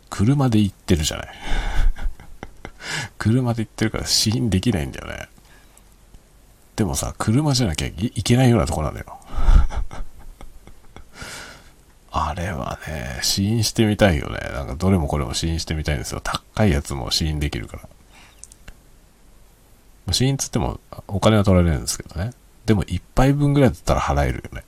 [0.10, 1.28] 車で行ってるじゃない。
[3.20, 5.28] 車で行ってるから試飲できないんだよね。
[6.78, 9.20] でもさ、車じゃなきゃいけないようなとこなんだよ。
[12.10, 14.38] あれはね、試飲してみたいよね。
[14.54, 16.22] なんかどれもこれも試飲してみたいんですよ。
[16.22, 17.80] 高いやつも試飲できるか
[20.08, 20.14] ら。
[20.14, 22.32] 試飲つってもお金は取られるんですけどね。
[22.66, 24.64] でも一杯分ぐらいだったら払えるよね。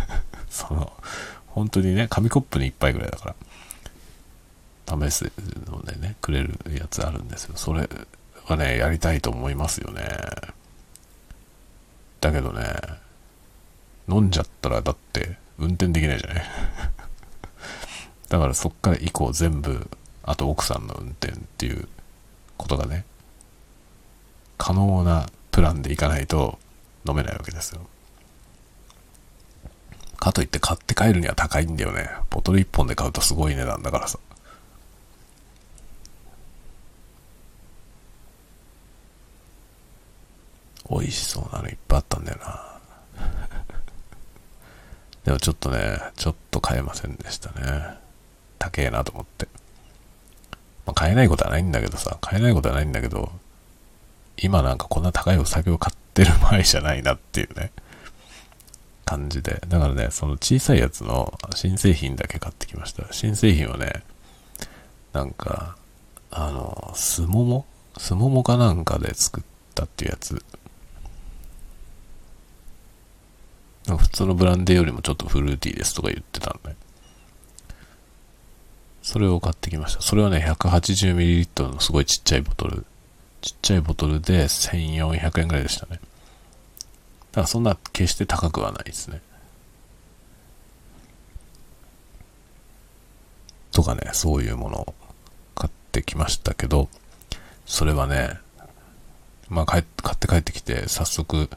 [0.50, 0.92] その、
[1.46, 3.34] 本当にね、紙コップに一杯ぐらいだから。
[5.10, 5.30] 試す
[5.66, 7.52] のでね、くれるやつあるんですよ。
[7.56, 7.88] それ
[8.46, 10.02] はね、やりたいと思いますよね。
[12.20, 12.64] だけどね、
[14.08, 16.44] 飲んじゃったらだって運転できないじゃない
[18.28, 19.88] だからそっから以降全部、
[20.22, 21.88] あと奥さんの運転っていう
[22.56, 23.04] ことがね、
[24.56, 26.58] 可能なプランでいかないと
[27.08, 27.80] 飲めないわけですよ。
[30.18, 32.10] かといって買って帰るには高いんだよね。
[32.30, 34.18] ボトル1本で買うとすごい値段だからさ。
[40.90, 42.78] 美味しそうなのいっぱいあったんだよな。
[45.24, 47.98] でもちょっとね、ちょっと買えませんでしたね。
[48.58, 49.46] 高えなと思って。
[50.86, 53.30] まあ、買えないことはないんだけどさ、買えないことはないんだけど、
[54.42, 57.72] 今なんかこんな高いお酒を買ってる場合じゃないなっていうね、
[59.04, 59.62] 感じで。
[59.68, 63.12] だからね、その小さいやつの新製品だけ買ってきました。
[63.12, 64.02] 新製品はね、
[65.12, 65.76] なんか、
[66.30, 67.66] あの、すもも
[67.98, 70.42] すももかなんかで作ったっていうやつ。
[73.86, 76.76] 普通のブランデーよりもちょっとフルーティーですとか言ってたんで。
[79.02, 80.02] それを買ってきました。
[80.02, 82.84] それはね、180ml のすごいちっちゃいボトル。
[83.40, 86.00] ちっちゃいボトルで1400円ぐらいでしたね。
[87.32, 89.20] だからそんな決して高くはないですね。
[93.72, 94.94] とかね、そういうものを
[95.54, 96.88] 買ってきましたけど、
[97.64, 98.38] それはね、
[99.48, 99.84] まあ買っ
[100.18, 101.48] て帰ってきて、早速、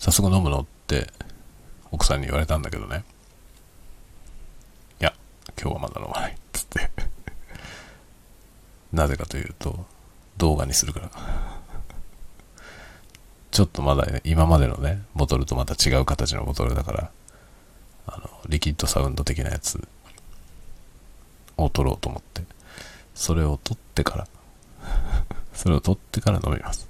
[0.00, 1.12] 早速飲むのって
[1.92, 3.04] 奥さんに言われたんだけどね。
[5.00, 5.14] いや、
[5.60, 6.90] 今日はまだ飲まないっつって。
[8.92, 9.86] なぜかというと、
[10.36, 11.10] 動画にするから。
[13.50, 17.10] ちょっとまだね、今までのね、ボトルとまた違う形のボトルだから、
[18.06, 19.80] あの、リキッドサウンド的なやつ
[21.56, 22.42] を取ろうと思って。
[23.14, 24.28] それを取ってから
[25.54, 26.88] それを取ってから飲みます。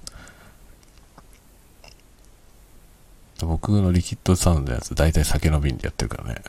[3.41, 6.43] 僕のリキッドサウンドのやつ大体酒の瓶でやってるからね。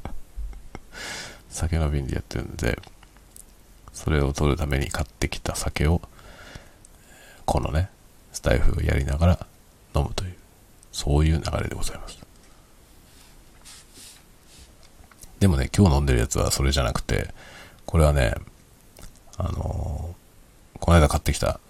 [1.50, 2.78] 酒の瓶でやってるんで
[4.02, 6.00] それを取るために買ってきた酒を
[7.44, 7.90] このね
[8.32, 9.46] スタイフをやりながら
[9.94, 10.34] 飲むという
[10.90, 12.18] そういう流れでございます。
[15.38, 17.28] でもね今日飲んでるやつはそれじゃなくて
[17.84, 18.34] これはね
[19.36, 21.60] あのー、この間買ってきた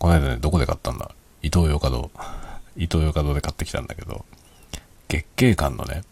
[0.00, 1.12] この間ねどこで買ったんだ？
[1.42, 2.10] 伊東洋華堂。
[2.76, 4.24] 伊東洋華堂で買ってきたんだけど
[5.06, 6.02] 月桂冠のね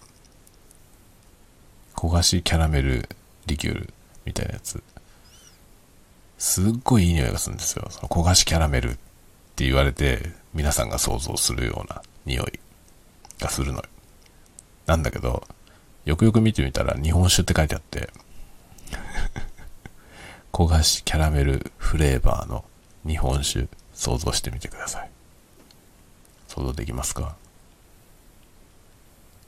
[1.96, 3.08] 焦がしキャラメル
[3.46, 4.80] リキュールみたいなやつ。
[6.38, 7.86] すっごいいい匂いがするんですよ。
[7.90, 8.96] その焦がしキャラメルっ
[9.56, 12.60] て言われて皆さんが想像するような匂い
[13.40, 13.84] がするのよ。
[14.86, 15.46] なんだけど
[16.04, 18.10] よくよく見てみたら日本酒って書いてあって
[20.52, 22.64] 焦がしキャラメルフレーバーの
[23.06, 25.10] 日本酒想像してみてください。
[26.48, 27.36] 想像できますか？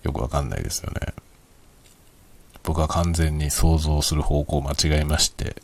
[0.03, 1.13] よくわかんないですよね。
[2.63, 5.57] 僕は完全に想像する方向を間違えまして。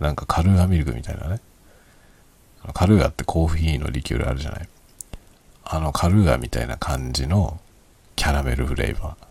[0.00, 1.40] なんかカルーアミルクみたいなね。
[2.74, 4.68] カルーアってコーヒーのリキュールあるじゃない？
[5.64, 7.60] あのカルーアみたいな感じの
[8.16, 9.26] キャラメルフレーバー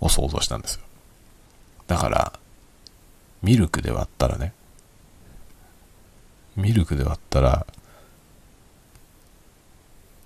[0.00, 0.82] を想像したんですよ。
[1.86, 2.32] だから
[3.42, 4.52] ミルクで割ったらね
[6.56, 7.66] ミルクで割ったら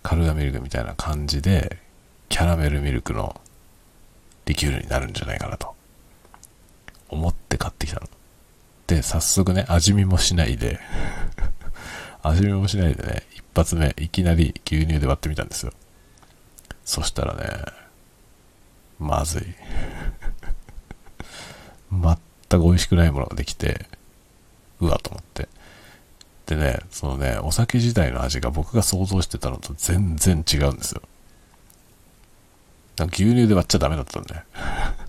[0.03, 1.79] カルーアミルクみたいな感じで
[2.29, 3.41] キャラメルミルクの
[4.47, 5.75] リキュールになるんじゃないかなと
[7.09, 8.09] 思って買ってきたの。
[9.01, 10.79] 早速ね味見もしないで。
[12.23, 15.73] 味見もしないでね一発目いきなり牛乳で割ってみたんですよ。
[16.85, 17.65] そしたらね
[18.99, 19.43] まずい。
[21.91, 22.17] 全
[22.61, 23.87] く美味しくないものができて
[24.81, 25.49] うわと思って。
[26.47, 31.03] でねそのねお酒自体の味が僕が想像してたのと全然違うんですよ。
[32.99, 34.43] 牛乳で割っちゃダメだったんだよ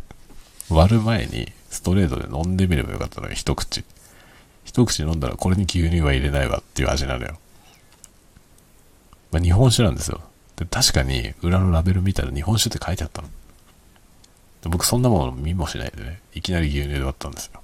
[0.69, 3.83] 割る前にストレートで飲んでみればよかったのに一口。
[4.63, 7.37] 一口飲んだらこれに牛乳は入れないわっていう味なのよ。
[9.31, 10.21] まあ、日本酒なんですよ。
[10.55, 13.27] で確かに裏のラベル見たら日本酒って書いてあったの。
[14.61, 17.59] で僕そんなもの見もしないでねいきなり牛乳で割ったんですよ。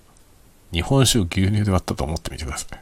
[0.72, 2.80] 日本酒を牛乳で割ったと思ってみてください。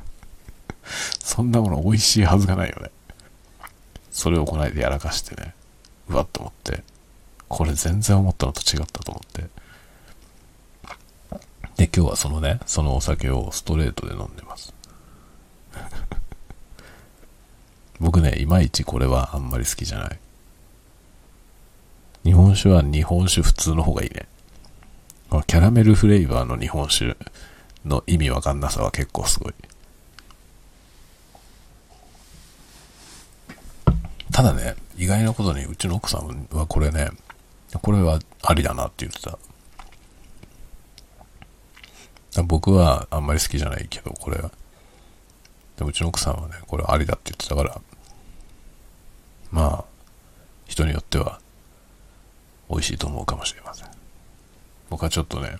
[1.20, 2.90] そんなもの美味しいはずがないよね。
[4.10, 5.54] それをこないでやらかしてね
[6.08, 6.82] うわっと思って、
[7.48, 9.59] これ全然思ったのと違ったと思って。
[11.80, 14.74] で、今日はそのね、そのお酒をストレートで飲んでます。
[17.98, 20.18] 僕ね、いまいちこれはあんまり好きじゃない。
[22.22, 24.28] 日本酒は日本酒普通の方がいいね。
[25.46, 27.16] キャラメルフレーバーの日本酒
[27.86, 29.54] の意味わかんなさは結構すごい。
[34.30, 37.08] ただね、意外なことにうちの奥さんはこれね、
[37.80, 39.38] これはありだなって言ってた。
[42.44, 44.50] 僕はあんまり好きじゃないけど、これは。
[45.76, 47.80] でもうちの奥さんはね、これありだって言ってたから、
[49.50, 49.84] まあ、
[50.66, 51.40] 人によっては
[52.68, 53.88] 美味しいと思うかもしれません。
[54.88, 55.56] 僕はちょっとね、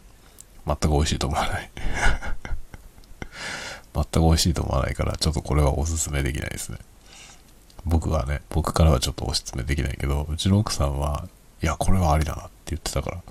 [0.67, 1.71] 全く美味しいと思わない
[3.95, 6.79] 全く美味しいと思わないから、ちょっとこれはおすすめできないですね。
[7.85, 11.29] 僕はね、僕からはちょっとお勧めできないけど、うちの奥さんは、
[11.63, 13.23] いや、これはありだなって言ってたから、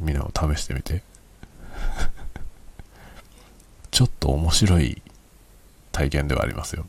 [0.00, 1.02] みんなも試してみて。
[3.90, 5.02] ちょっと面白い
[5.92, 6.86] 体験ではありますよ。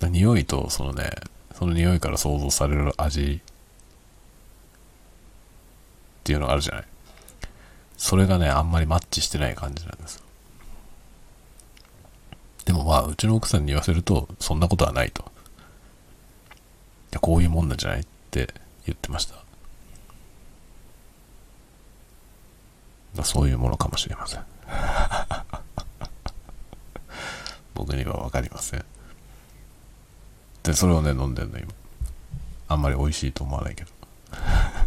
[0.00, 1.10] 匂いと、そのね、
[1.54, 3.42] その匂いから想像される味っ
[6.24, 6.84] ていうのがあるじゃない。
[7.96, 10.22] それがね、あんまりマッチしてない感じなんです。
[12.64, 15.32] でもまあ、うちの奥さんに言わせると、そんなことはないと。
[17.20, 18.52] こういうもんなんじゃないって
[18.86, 19.43] 言ってました。
[23.22, 24.44] そういうものかもしれません。
[27.74, 28.84] 僕には分かりません。
[30.62, 31.72] で、それをね、飲んでんの、今。
[32.68, 33.90] あんまり美味しいと思わないけど。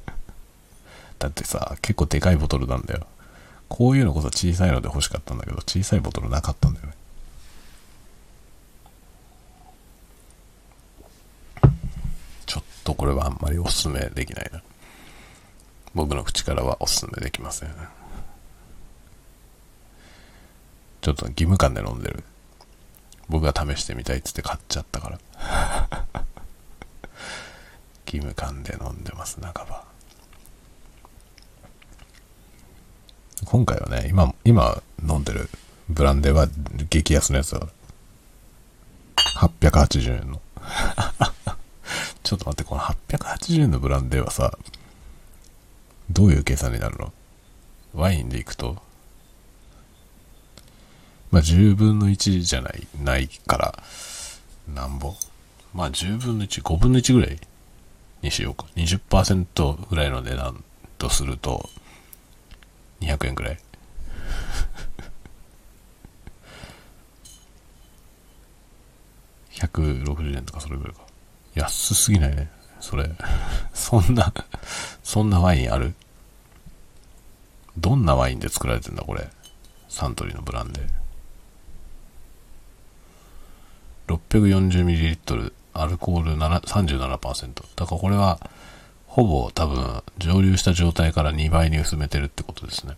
[1.20, 3.08] だってさ、結構でかいボトルなんだよ。
[3.70, 6.94] こういうのこそ小さいので欲しかったんだけど、小さいボトルなかったんだよね
[12.46, 12.64] ちょっ。
[12.88, 14.62] とこれはあんまりおすすめできないな。
[15.94, 17.70] 僕の口からはおすすめできません。
[21.08, 22.26] ちょっと義務感で飲んでる。
[23.30, 25.20] 僕が試してみたいっつって買っちゃったから。
[28.06, 29.86] 義務感で飲んでます、半ば。
[33.46, 35.50] 今回はね、今、今飲んでる
[35.88, 36.50] ブランデーは
[36.90, 37.72] 激安のやつだから。
[39.48, 40.42] 880円の。
[42.22, 44.58] ちょっと待って、この880円のブランデーはさ、
[46.10, 47.14] どういう計算になるの？
[47.94, 48.86] ワインでいくと、
[51.32, 53.84] まあ10分の1じゃない、ないから、
[54.74, 55.14] なんぼ？
[55.74, 57.38] まあ10分の1、5分の1ぐらい
[58.22, 58.66] にしようか。
[58.76, 60.64] 20%ぐらいの値段
[60.98, 61.70] とすると、
[63.02, 63.60] 200円ぐらい。
[69.52, 71.02] 160円とかそれぐらいか。
[71.56, 72.50] 安すぎないね。
[72.80, 73.10] それ。
[73.74, 74.34] そんな、
[75.04, 75.94] そんなワインある？
[77.78, 79.28] どんなワインで作られてんだこれ？
[79.90, 80.88] サントリーのブランデー。
[84.08, 87.64] 640ml、アルコール37%。
[87.76, 88.40] だからこれは、
[89.06, 92.96] ほぼ多分、蒸留した状態から2倍に薄めてるってことですね。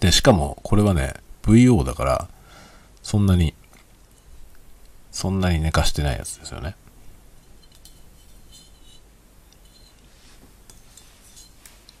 [0.00, 2.28] で、しかも、これはね、VO だから、
[3.02, 3.54] そんなに、
[5.12, 6.74] そんなに寝かしてないやつですよね。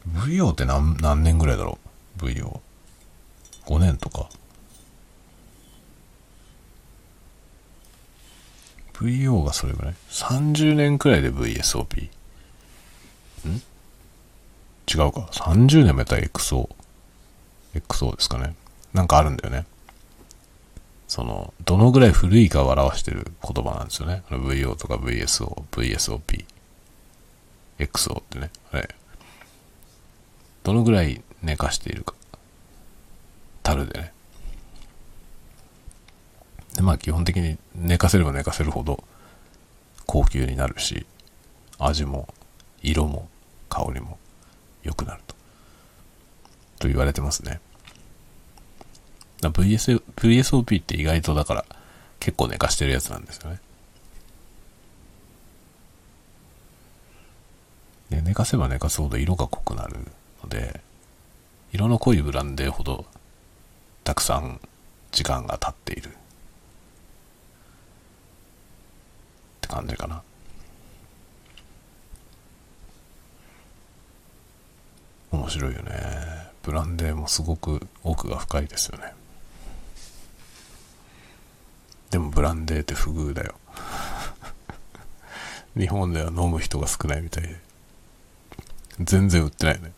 [0.08, 1.78] VO って何何年ぐらいだろ
[2.20, 2.60] う ?VO。
[3.66, 4.28] 5年とか。
[8.94, 12.08] VO がそれぐらい ?30 年くらいで VSOP。
[13.48, 13.62] ん？
[14.86, 15.28] 違うか。
[15.32, 16.68] 30年もやったら XO。
[17.74, 18.54] XO ですかね。
[18.92, 19.66] なんかあるんだよね。
[21.08, 24.22] その、どのぐらい古いかを表してる言葉なんですよね。
[24.30, 26.44] VO とか VSO、VSOP、
[27.78, 28.50] XO ってね。
[28.70, 28.88] はい。
[30.62, 32.14] どのぐらい寝かしているか。
[33.62, 34.13] 樽でね。
[36.74, 39.02] で、まあ基本的に寝かせれば寝かせるほど
[40.06, 41.06] 高級になるし、
[41.78, 42.28] 味も
[42.82, 43.28] 色も
[43.68, 44.18] 香りも
[44.82, 45.34] 良くなると。
[46.80, 47.60] と言われてますね。
[49.40, 51.64] VS VSOP って意外とだから
[52.20, 53.60] 結構寝かしてるやつなんですよね。
[58.10, 59.98] で寝かせば寝かすほど色が濃くなる
[60.42, 60.80] ので、
[61.72, 63.04] 色の濃いブランデーほど
[64.04, 64.60] たくさん
[65.10, 66.16] 時間が経っている
[69.64, 70.22] って感じかな。
[75.32, 75.90] 面白いよね。
[76.62, 79.12] ブランデーもすごく奥が深いですよね。
[82.10, 83.54] でもブランデーって不遇だよ。
[85.76, 87.60] 日本では飲む人が少ないみたいで。
[89.00, 89.92] 全然売ってないね。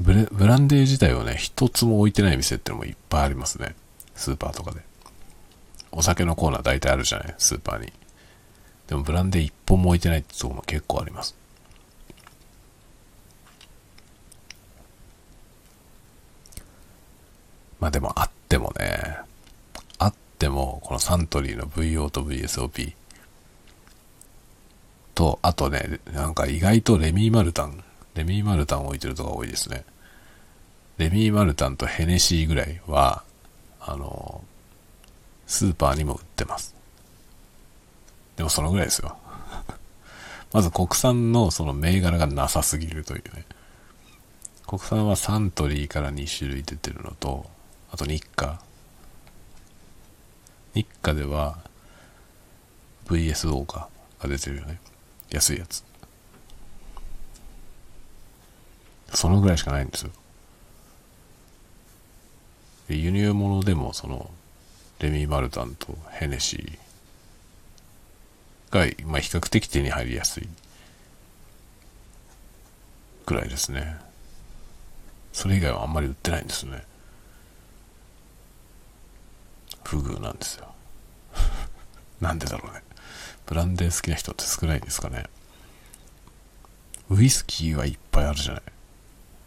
[0.00, 3.76] ブレブランデー自体をね、一つも置いてない店ってのもいっぱいありますね。
[4.16, 4.80] スーパーとかで。
[5.96, 7.34] お酒のコーナー大体あるじゃない？
[7.38, 7.92] スーパーに。
[8.86, 11.34] でもブランデー一本も置いてないってとこも結構あります。
[17.80, 19.18] まあでもあってもね、
[19.98, 22.94] あっても、このサントリーの VO と VSOP
[25.14, 27.84] と、あとね、なんか意外とレミーマルタン、
[28.14, 29.84] レミーマルタン置いてるとこが多いですね。
[30.98, 33.22] レミーマルタンとヘネシーぐらいは、
[33.80, 34.44] あの、
[35.46, 36.74] スーパーにも売ってます。
[38.36, 39.16] でもそのぐらいですよ。
[40.52, 43.44] まず国産のその銘柄がなさすぎるというね。
[44.66, 47.48] 国産はサントリーから2種類出てるのと、
[47.92, 48.60] あと日課。
[50.74, 51.58] 日課では
[53.06, 53.88] VSO か
[54.20, 54.80] が出てるよね。
[55.30, 55.84] 安いやつ。
[59.12, 60.10] そのぐらいしかないんですよ。
[62.88, 64.30] で輸入物でもその
[65.00, 70.48] レミー・マルタンとヘネシーが、まあ、比較的手に入りやすい
[73.26, 73.96] くらいですね。
[75.32, 76.84] それ以外はあんまり売ってないんですね。
[79.82, 80.74] 不遇なんですよ。
[82.20, 82.82] なんでだろうね。
[83.46, 85.24] ブランデー好きな人って少ないですかね。
[87.10, 88.62] ウイスキーはいっぱいあるじゃない。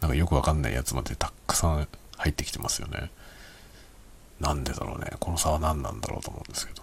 [0.00, 3.10] なんかよくわかんないやつまでたくさん入ってきてますよね。
[4.40, 5.10] なんでだろうね。
[5.18, 6.82] この差は何なんだろうと思うんですけど。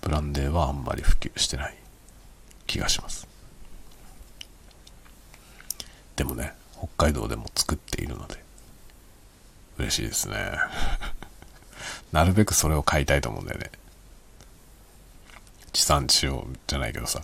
[0.00, 1.74] ブランデーはあんまり普及してない
[2.66, 3.28] 気がします。
[6.16, 8.42] でもね、北海道でも作っているので、
[9.78, 10.52] 嬉しいですね。
[12.10, 13.70] なるべくそれを買いたいと思うんだよね。
[15.72, 17.22] 地産地消じゃないけどさ、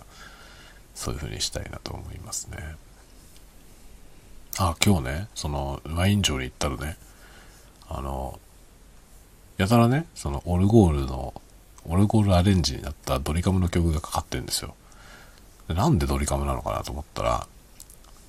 [0.93, 2.77] そういう風にしたいなと思いますね。
[4.57, 6.97] あ、今日ね、その、ワイン場に行ったらね、
[7.87, 8.39] あの、
[9.57, 11.33] やたらね、その、オルゴールの
[11.87, 14.75] オルゴールアレンジになったドリカムの曲がかかってるんですよ。
[15.67, 17.47] でなんでドリカムなのかなと思ったら、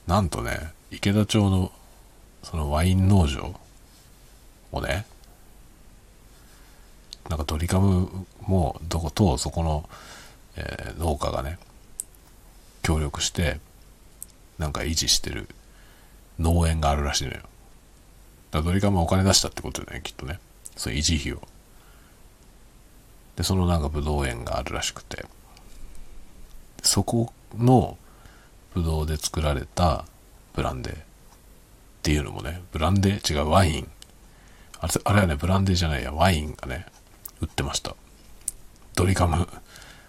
[0.06, 1.72] なんとね、池田町の
[2.42, 3.58] そのワイン農場
[4.72, 5.06] をね、
[7.28, 9.88] なんかドリカムもどことそこの、
[10.56, 11.58] えー、農家がね、
[12.82, 13.58] 協力して、
[14.58, 15.48] なんか維持してる
[16.38, 17.40] 農園があるらしいのよ。
[18.50, 20.38] だドリカムはお金出したってことだよね、きっとね。
[20.76, 21.42] そう維持費を。
[23.36, 25.24] で、そのなんかブドウ園があるらしくて、
[26.82, 27.98] そこの
[28.74, 30.04] ブドウで作られた
[30.54, 30.98] ブランデーっ
[32.02, 33.88] ていうのもね、ブランデー違う、ワイン。
[34.78, 36.86] あれあれはね、ブランデーじゃないや、ワインがね、
[37.40, 37.94] 売ってました。
[38.94, 39.48] ドリカム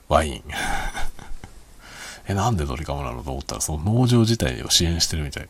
[0.08, 0.44] ワイン。
[2.28, 5.50] え、なんでドリカムなのと思ったら、その農場自体を支援してるみたい。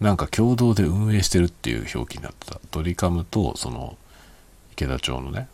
[0.00, 2.60] なんか共同で運営してるっていう表記になってた。
[2.70, 3.96] ドリカムと、その、
[4.72, 5.48] 池田町のね、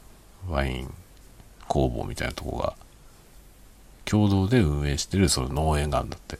[0.48, 0.92] ワイン
[1.68, 2.74] 工房みたいなとこが、
[4.04, 6.38] 共同で運営してるその農園があるんだって。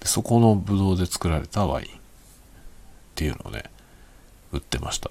[0.00, 1.90] でそこのブドウで作られたワインっ
[3.14, 3.64] ていうのをね、
[4.52, 5.10] 売ってました。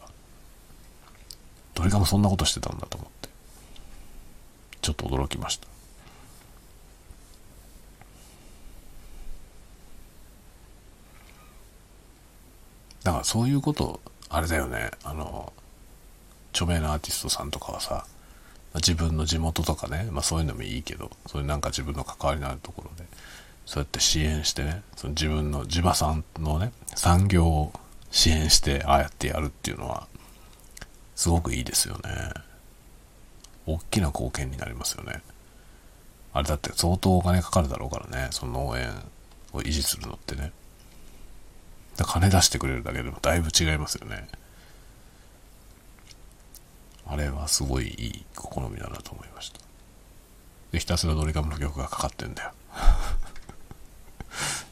[1.74, 3.30] どれかもそんなことしてたんだと思って。
[4.82, 5.73] ちょっと驚きました。
[13.04, 14.00] だからそういうこと、
[14.30, 15.52] あれだよね、あの、
[16.52, 18.06] 著名なアーティストさんとかはさ、
[18.76, 23.06] 自分の地元とかね、まあそういうのもいいけど、そういうなんか自分の関わりのあるところで、
[23.66, 27.74] そうやって支援してね、その自分の地場産のね、産業を
[28.12, 30.08] 支援して、ああやってやるっていうのは、
[31.16, 32.34] すごくいいですよね。
[33.66, 35.22] 大きな貢献になりますよね。
[36.34, 38.90] あれだって相当お金かかるだろうからね、その農園
[39.54, 40.52] を維持するのってね。
[41.98, 44.28] 金出してくれるだけでもだいぶ違いますよね。
[47.06, 49.60] あれはすごいいい試みだなと思いました。
[50.72, 52.52] で、ひたすらドリカムの曲がかかってんだよ。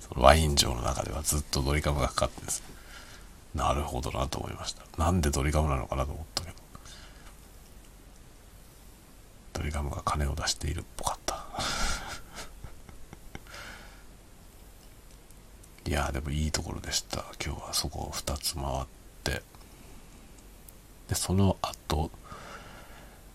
[0.09, 2.63] そのワイン城の中ではずっとドリカムがかかってんです。
[3.53, 4.83] なるほどなと思いました。
[4.97, 6.55] なんでドリカムなのかなと思ったけど。
[9.53, 11.45] ドリカムが金を出しているっぽかった。
[15.87, 17.25] いやでもいいところでした。
[17.43, 18.67] 今日はそこを2つ回っ
[19.23, 19.41] て。
[21.09, 22.11] で、その後、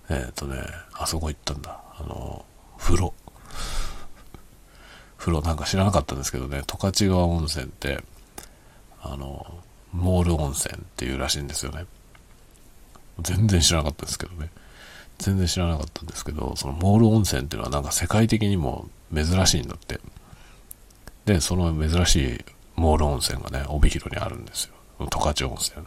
[0.08, 0.58] えっ、ー、とね、
[0.94, 1.80] あそこ行ったんだ。
[1.98, 2.44] あの、
[2.78, 3.12] 風呂。
[5.18, 8.02] 風呂なんか知らなかったんですけどね、十勝川温泉って、
[9.02, 9.44] あの、
[9.92, 11.86] モール温泉っていうらしいんですよね。
[13.20, 14.50] 全然知らなかったですけどね。
[15.18, 20.00] 全然知らなかったんですけど、そのモール温泉っていうのはなんか世界的にも珍しいんだって。
[21.26, 22.44] で、その珍しい
[22.76, 24.74] モール温泉がね、帯広にあるんですよ。
[25.10, 25.86] 十勝温泉。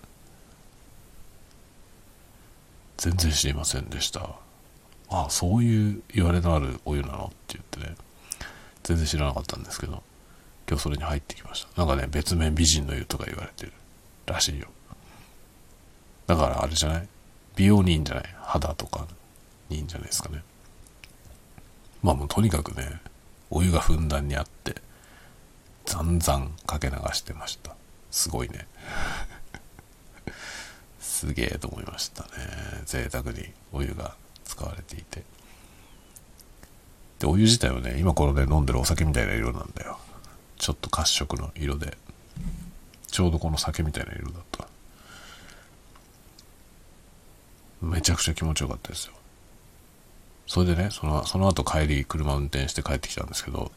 [2.97, 4.35] 全然知りませんでした。
[5.09, 7.95] ああ、そういう言われのあるお湯なのって言ってね、
[8.83, 10.03] 全然知らなかったんですけど、
[10.67, 11.85] 今日それに入ってきました。
[11.85, 13.71] なんかね、別名美人の湯とか言われてる
[14.25, 14.67] らしいよ。
[16.27, 17.07] だからあれじゃない？
[17.55, 18.23] 美容にいいんじゃない？
[18.41, 19.07] 肌とか
[19.69, 20.43] にいいんじゃないですかね。
[22.03, 22.99] まあもうとにかくね、
[23.49, 24.75] お湯がふんだんにあって、
[25.89, 27.75] ざんざんかけ流してました。
[28.11, 28.67] すごいね。
[31.01, 32.29] すげえと思いましたね。
[32.85, 34.15] 贅沢にお湯が
[34.45, 35.23] 使われていて。
[37.17, 39.99] で、お湯自体はね、今このね、飲んでるお酒みたいな色なんだよ。
[40.59, 41.97] ちょっと褐色の色で。
[43.07, 44.67] ちょうどこの酒みたいな色だった。
[47.81, 49.13] めちゃくちゃ気持ちよかったですよ。
[50.45, 53.71] それでね、その、その後帰り、車運転して帰ってきたんですけど、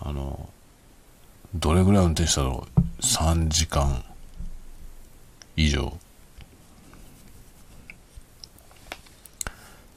[0.00, 0.50] あの、
[1.56, 2.66] どれぐらい運転したの
[3.00, 4.04] ?3 時間
[5.56, 5.98] 以上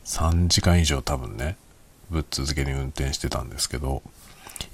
[0.05, 1.55] 3時間以上多分ね、
[2.09, 4.01] ぶっ続けに運転してたんですけど、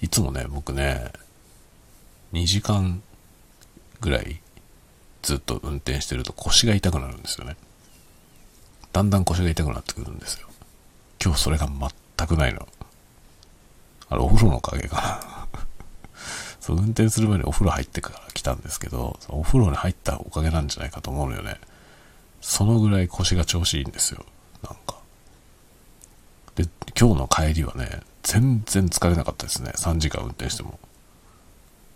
[0.01, 1.11] いつもね、僕ね、
[2.31, 3.01] 2時間
[3.99, 4.39] ぐらい
[5.21, 7.57] ずっと運転してると腰が痛くなるんですよね。
[8.93, 10.47] だんだん腰が痛くなってくるんですよ。
[11.21, 12.65] 今日それが全くないの。
[14.07, 15.34] あれ、お風呂のおかげかな。
[16.65, 21.59] そう、運転する前にお風呂入ってから来たんですけど、お風呂に入ったおかげなんじゃないかと思うのよね。
[22.41, 24.25] そのぐらい腰が調子いいんですよ。
[24.63, 24.97] なんか。
[26.55, 26.67] で、
[26.99, 29.73] 今日の帰りはね、全然疲れなかったですね。
[29.75, 30.79] 3時間運転しても。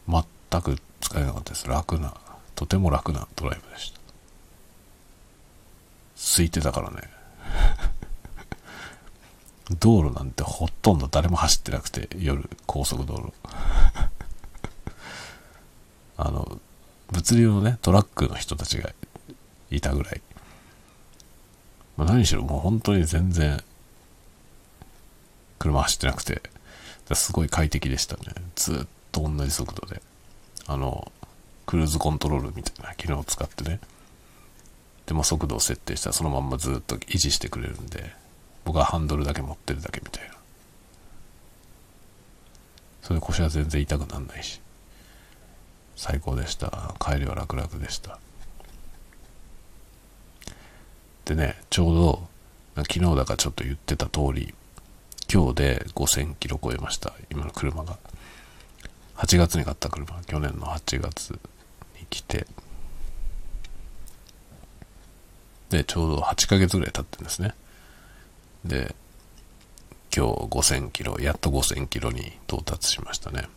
[0.07, 1.67] 全く疲れなかったです。
[1.67, 2.13] 楽な、
[2.53, 3.99] とても楽なドライブでした。
[6.15, 7.09] 空いてたからね。
[9.79, 13.33] 道路なんてほとんど誰も走ってなくて、夜、高速道路。
[16.21, 16.59] あの、
[17.13, 18.91] 物流のね、トラックの人たちが
[19.71, 20.21] いたぐらい。
[21.95, 23.63] まあ、何しろもう本当に全然、
[25.59, 26.41] 車走ってなくて、
[27.15, 28.23] すごい快適でしたね。
[28.55, 30.01] ずっと同じ速度で。
[30.67, 31.09] あの、
[31.65, 33.79] クルーズコントロールみたいな機能を使ってね。
[35.05, 38.13] でも速度を設定したらそのまんまずっと維持してくれるんで、
[38.65, 40.33] 僕はハンドルだけ持ってるだけみたいな。
[43.03, 44.59] それで腰は全然痛くなんないし。
[45.99, 46.95] 最高でした。
[46.97, 48.19] 帰りは楽々でした。
[51.25, 52.27] でね、ちょうど、
[52.77, 54.53] 昨日だからちょっと言ってた通り、
[55.31, 57.13] 今日で5000キロ超えました。
[57.29, 57.97] 今の車が。
[59.17, 60.21] 8月に買った車。
[60.23, 62.47] 去年の8月に来て。
[65.69, 67.53] で、ちょうど8ヶ月ぐらい経ってるんですね。
[68.63, 68.95] で、
[70.15, 73.49] 今日5000キロ、やっと5000キロに到達しましたね。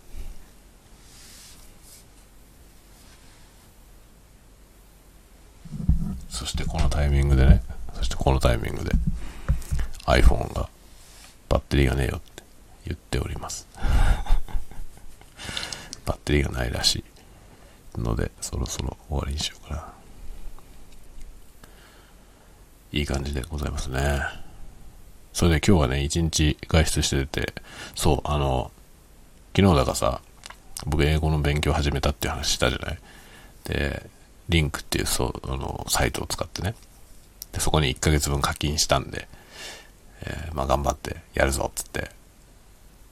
[6.33, 7.63] そしてこのタイミングでね、
[7.95, 8.91] そしてこのタイミングで
[10.07, 10.69] iPhone が
[11.49, 12.43] バッテリーがねえよって
[12.87, 13.69] 言っております。
[16.07, 17.05] バッテリーがないらし
[17.97, 19.93] いので、そろそろ終わりにしようかな。
[22.93, 24.23] いい感じでございますね。
[25.33, 27.53] それで今日はね、一日外出してて、
[27.95, 28.71] そう、あの、
[29.57, 30.21] 昨日だからさ、
[30.87, 32.99] 僕英語の勉強始めたっていう話したじゃない？
[33.65, 34.11] で、
[34.49, 36.75] リンクっていうそう、あの、サイトを使ってね。
[37.53, 39.29] で、そこに1ヶ月分課金したんで、
[40.25, 42.11] えー、まあ頑張ってやるぞっつって。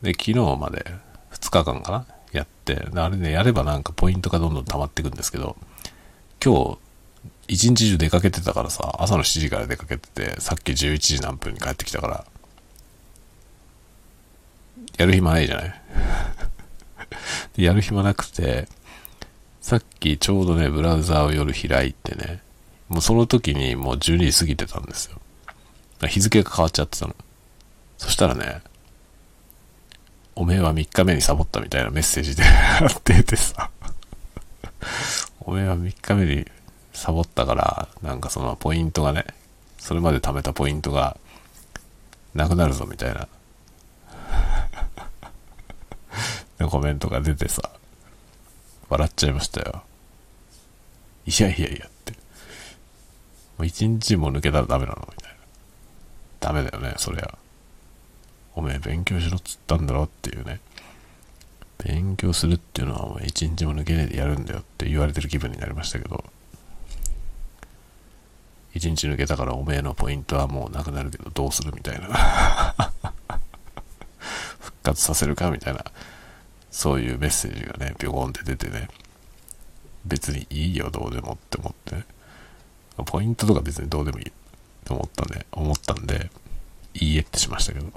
[0.02, 0.84] で、昨日まで
[1.32, 2.06] 2日間かな？
[2.32, 5.56] やって、あれね、やればなんかポイントがどんどん溜まっていくんですけど、
[6.44, 6.78] 今日、
[7.48, 12.24] 一日中出かけてたからさ、朝の7時から出かけてて、さっき11時何分に帰ってきたから、
[14.96, 15.74] やる暇ないじゃない？
[17.64, 18.68] やる暇なくて、
[19.60, 22.42] さっきちょうどね、ブラウザーを夜開いてね、
[22.88, 25.18] もうその時にもう12時過ぎてたんですよ。
[26.08, 27.14] 日付が変わっちゃってたの。
[27.98, 28.62] そしたらね、
[30.34, 32.44] おめえは3日目にサボったみたいなメッセージで
[33.04, 33.70] 出てさ
[35.40, 36.46] おめえは3日目に
[36.94, 39.26] サボったから、なんかそのポイントがね、
[39.78, 41.18] それまで貯めたポイントが
[42.34, 43.14] なくなるぞみたい
[46.58, 47.62] なコメントが出てさ、
[48.90, 49.82] 笑っちゃいましたよ。
[51.26, 52.12] いやいやいやって。
[52.12, 52.18] も
[53.60, 55.38] う一日も抜けたらダメなのみたいな。
[56.40, 57.38] ダメだよね、そりゃ。
[58.54, 60.60] おめえ勉強しろっつったんだろっていうね。
[61.78, 66.24] 勉強するっていうのはお前一日も抜けねえでやるんだよって言われてる気分になりましたけど。
[68.74, 72.06] 一日抜けたからおめえのポイントはもうなくなるけどどうするみたいな
[74.60, 75.84] 復活させるかみたいな
[76.70, 78.88] そういうメッセージがねビョコンって出てね
[80.04, 82.04] 別にいいよどうでもって思ってね
[83.06, 84.32] ポイントとか別にどうでもいいっ
[84.84, 86.30] て思ったんで思ったんで
[86.94, 87.86] いいえってしましたけど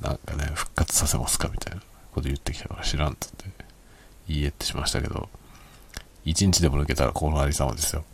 [0.00, 3.46] なんかね復活させますかみたいなこと言ってきたから知らんっつって
[4.28, 5.28] いいえってしましたけど
[6.24, 8.04] 一日でも抜けたらこのありさまですよ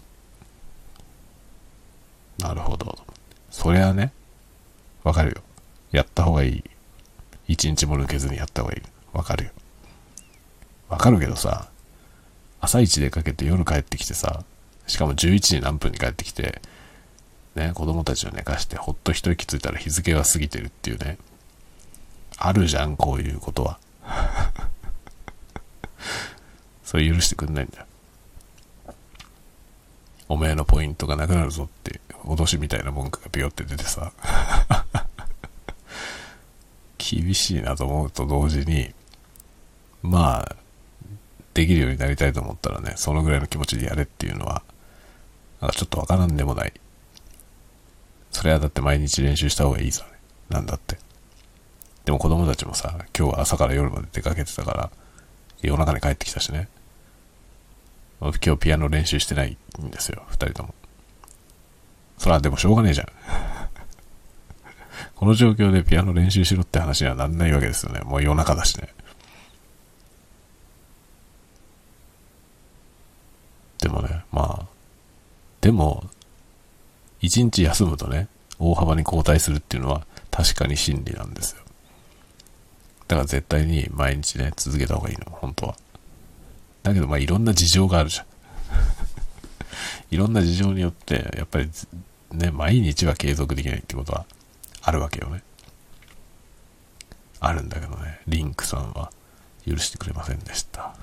[2.41, 2.99] なるほど。
[3.51, 4.13] そりゃね、
[5.05, 5.43] わかるよ。
[5.93, 6.65] やった方がいい。
[7.51, 8.83] 一日も抜けずにやった方がいい。
[9.13, 9.51] わかるよ。
[10.89, 11.69] わかるけどさ、
[12.61, 14.45] 朝一出かけて夜帰ってきてさ、
[14.87, 16.63] しかも11時何分に帰ってきて、
[17.57, 21.19] ね、子供たちを寝かしてほっと一息ついたら日付が過ぎてるっていうね。
[22.39, 23.81] あるじゃん、こういうことは。
[26.85, 27.87] それ許してくんないんだよ。
[30.29, 34.13] おめえのポイントがなくなるぞって脅しみたいな文句がビヨって出てさ
[37.01, 38.93] 厳しいなと思うと同時に
[40.03, 40.57] まあ
[41.55, 44.63] できるようになりたいと思ったらねそのぐらいの気持ちでやれっていうのは
[45.61, 46.73] なんかちょっとわからんでもない。
[48.31, 50.11] それはだって毎日練習した方がいいぞね。
[50.51, 50.99] なんだって。
[52.05, 54.91] でも子供たちもさ今日は朝から夜まで出かけてたから
[55.63, 56.69] 夜中に帰ってきたしね。
[58.21, 60.75] 今日ピアノ練習してないんですよ二人とも。
[62.19, 63.07] そら、でもしょうがねえじゃん。
[65.21, 68.01] この状況でピアノ練習しろって話にはなんないわけですよね。
[68.01, 68.89] もう夜中だしね。
[73.83, 74.67] でもね、まあ、
[75.61, 76.05] でも、
[77.21, 81.65] 一日休むとね、大幅に後退するっていうのは確かに真理なんですよ。
[83.07, 85.77] だから絶対に毎日ね、続けた方がいいの、本当は。
[86.83, 88.27] だけどまあいろんな事情があるじゃん。
[90.15, 91.69] いろんな事情によって、やっぱり
[92.33, 94.25] ね、毎日は継続できないってことは
[94.83, 95.43] あるわけよね。
[97.41, 99.11] あるんだけどね、リンクさんは
[99.67, 100.83] 許してくれませんでした。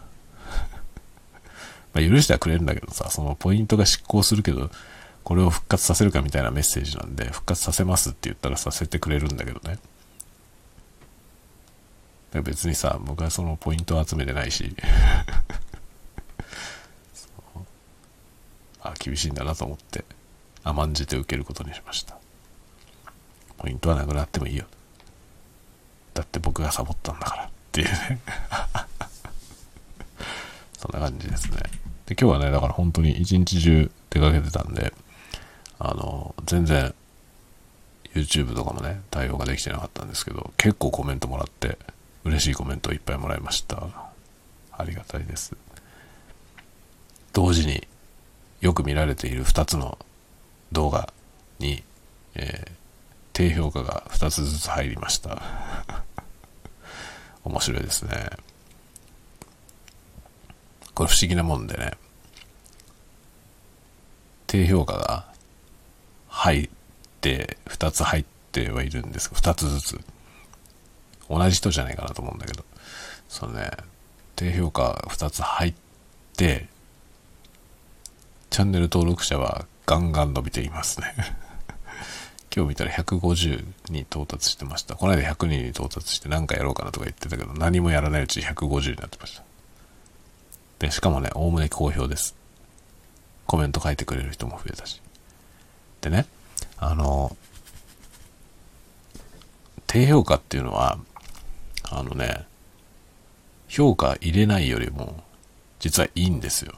[1.93, 4.69] まあ許してはくれるんだけどさ、そのポイントが執行するけど、
[5.23, 9.79] これを復活させるかみたいなメッセージなんで、復活させますって言ったらさせてくれるんだけどね。
[12.41, 14.75] 別にさ、僕はそのポイントを集めてないし
[18.81, 20.05] あ、厳しいんだなと思って、
[20.63, 22.16] 甘んじて受けることにしました。
[23.57, 24.65] ポイントはなくなってもいいよ。
[26.13, 28.19] だって僕がサボったんだからっていうね
[30.77, 31.57] そんな感じですね。
[32.05, 34.93] で、今日はね、だから本当に一日中出かけてたんで、
[35.79, 36.93] あの、全然
[38.13, 41.77] YouTube とかもね、対応ができてなかったんですけど、結構コメントもらって、
[42.23, 43.87] 嬉しいコメントをいっぱいもらいました。
[44.71, 45.55] ありがたいです。
[47.33, 47.87] 同時に
[48.61, 49.97] よく見られている2つの
[50.71, 51.13] 動画
[51.59, 51.83] に、
[52.35, 52.71] えー、
[53.37, 55.39] 低評価が2つずつ入りました。
[57.45, 58.31] 面白いですね。
[60.95, 61.91] これ不思議なもんでね、
[64.47, 65.31] 低評価が
[66.29, 66.69] 入っ
[67.21, 70.01] て、2つ入ってはいるんですが2つずつ。
[71.29, 72.65] 同じ人じゃないかなと思うんだけど、
[73.29, 73.69] そのね、
[74.35, 75.75] 低評価2つ入っ
[76.35, 76.67] て、
[78.49, 81.13] チャンネル登録者はガンガン伸びていますね
[82.57, 84.95] 今日見たら150に到達してました。
[84.95, 89.43] この間100人に到達して何かやろうかなとか言ってたけど、何もやらないうち150になってました。
[90.79, 92.35] で、しかもね、おおむね好評です。
[93.45, 95.03] コメント書いてくれる人も増えたし。
[96.01, 96.25] でね、
[96.77, 97.37] あの、
[99.85, 100.97] 低評価っていうのは、
[101.83, 102.47] あのね、
[103.67, 105.23] 評価入れないよりも、
[105.77, 106.73] 実はいいんですよ。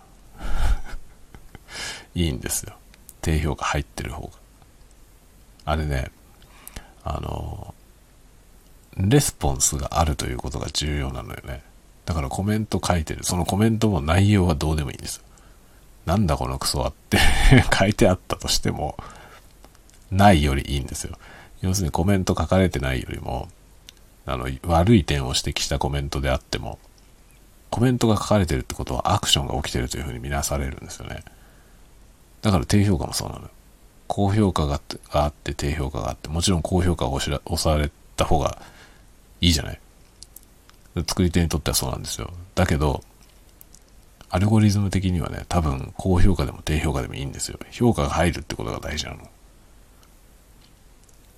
[2.15, 2.75] いいんですよ。
[3.21, 4.38] 低評価入ってる方が。
[5.69, 6.09] あれね、
[7.03, 7.75] あの、
[8.97, 11.61] レスポンスがあるということが重要なのよね。
[12.05, 13.23] だからコメント書いてる。
[13.23, 15.23] そのコメントも内容はどうでもいいんですよ。
[16.07, 17.19] なんだこのクソはって
[17.77, 18.97] 書いてあったとしても、
[20.09, 21.17] ないよりいいんですよ。
[21.61, 23.47] 要するにコメント書かれてないよりも、
[24.25, 26.79] あの、悪い点を指摘したコメントであっても、
[27.69, 31.23] コメントが書かれてるってことはアクションが起きてるというふうに見なされるんですよね。
[32.41, 33.49] だから低評価もそうなのよ。
[34.09, 34.81] 高評価が
[35.11, 38.59] あって低評価があって、もちろん高評価を押された方が
[39.39, 39.79] いいじゃない？
[41.07, 42.33] 作り手にとってはそうなんですよ。
[42.55, 43.03] だけど、
[44.31, 47.59] アルゴリズム的にはね、多分高評価でも低評価でもいいんですよ。
[47.69, 49.29] 評価が入るってことが大事なの。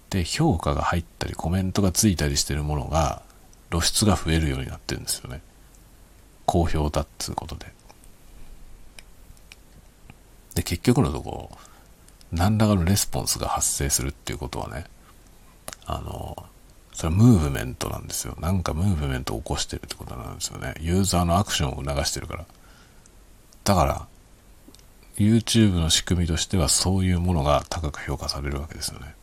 [0.09, 3.21] で、評価が入ったりコメントがついたりしてるものが
[3.69, 5.41] 露出が増えるようになってるんですよね。
[6.45, 7.67] 好評だっつうことで。
[10.55, 11.57] で、結局のところ、
[12.31, 14.85] 何らかのレスポンスが発生するっていうことはね、
[15.85, 16.45] あの、
[16.93, 18.35] それはムーブメントなんですよ。
[18.39, 20.75] なんかムーブメントを起こしてるってことなんですよね。
[20.79, 22.45] ユーザーのアクションを促してるから。
[23.63, 24.07] だから、
[25.17, 29.15] YouTube の仕組みとしてはそういうものが高く評価されるわけですよね。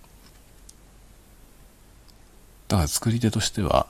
[2.68, 3.86] だから作り手としては、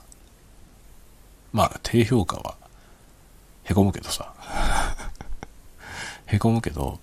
[1.51, 2.55] まあ低評価は
[3.69, 4.33] へこむけどさ。
[6.25, 6.99] へこむけど、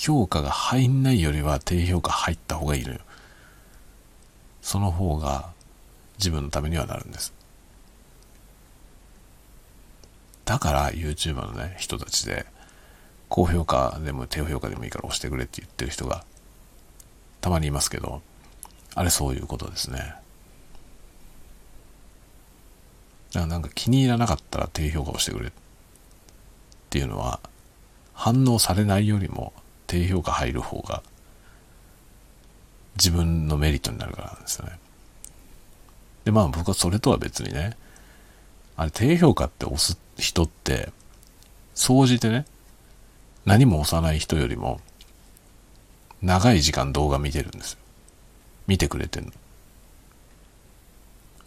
[0.00, 3.00] 評価が入んないよりは低評価入った方がいいのよ。
[4.62, 5.50] その方が
[6.16, 7.34] 自分のためにはなるんです。
[10.46, 12.46] だから YouTuber のね、人たちで、
[13.28, 16.24] 高評価でも低評価でもいいから押してくれって言ってる人が
[17.42, 18.22] たまにいますけど、
[18.94, 19.98] あれそういうことですね。
[19.98, 20.20] だか
[23.40, 25.52] らなんか気に入らなかったら低評価をしてくれっ
[26.88, 27.38] ていうのは
[28.14, 29.52] 反応されないよりも
[29.90, 31.02] 低評価入る方が
[32.94, 34.78] 自分のメリットになるからなんですよね。
[36.24, 37.76] で、まあ僕はそれとは別にね、
[38.76, 40.92] あれ低評価って押す人って、
[41.74, 42.46] 総じてね、
[43.44, 44.80] 何も押さない人よりも、
[46.22, 47.78] 長い時間動画見てるんですよ。
[48.68, 49.32] 見てくれてん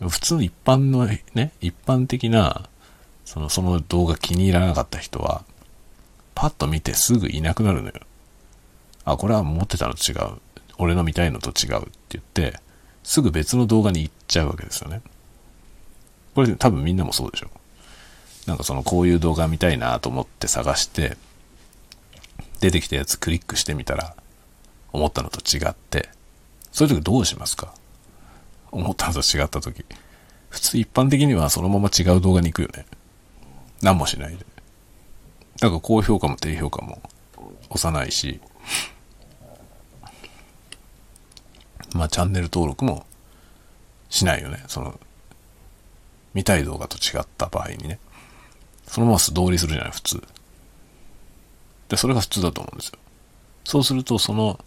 [0.01, 0.09] の。
[0.09, 2.67] 普通の一般のね、一般的な、
[3.23, 5.45] その、その動画気に入らなかった人は、
[6.35, 7.93] パッと見てすぐいなくなるのよ。
[9.05, 10.39] あ、これは思ってたの違う。
[10.77, 12.59] 俺の見たいのと違うって言って、
[13.03, 15.01] すぐ別の動画に行っちゃうわけですよね。
[16.35, 17.49] これ多分みんなもそうでしょ。
[18.47, 21.17] なんかそのこういう動画見たいなと思って探して、
[22.59, 24.15] 出てきたやつクリックしてみたら、
[24.91, 26.09] 思ったのと違って、
[26.71, 27.73] そういう時どうしますか？
[28.71, 29.85] 思ったのと違った時。
[30.49, 32.85] 普通一般的にはそのまま違う動画に行くよね。
[33.81, 34.45] 何もしないで。
[35.59, 37.01] だか高評価も低評価も
[37.69, 38.39] 押さないし、
[41.93, 43.05] まあチャンネル登録も
[44.09, 44.63] しないよね。
[44.67, 44.99] その、
[46.33, 47.99] 見たい動画と違った場合にね。
[48.87, 50.23] そのまま素通りするじゃない、普通。
[51.89, 52.99] で、それが普通だと思うんですよ。
[53.65, 54.59] そうするとその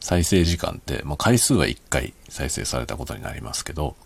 [0.00, 3.96] 再生時間って、まあ、回数は1回再生されたことになりますけど、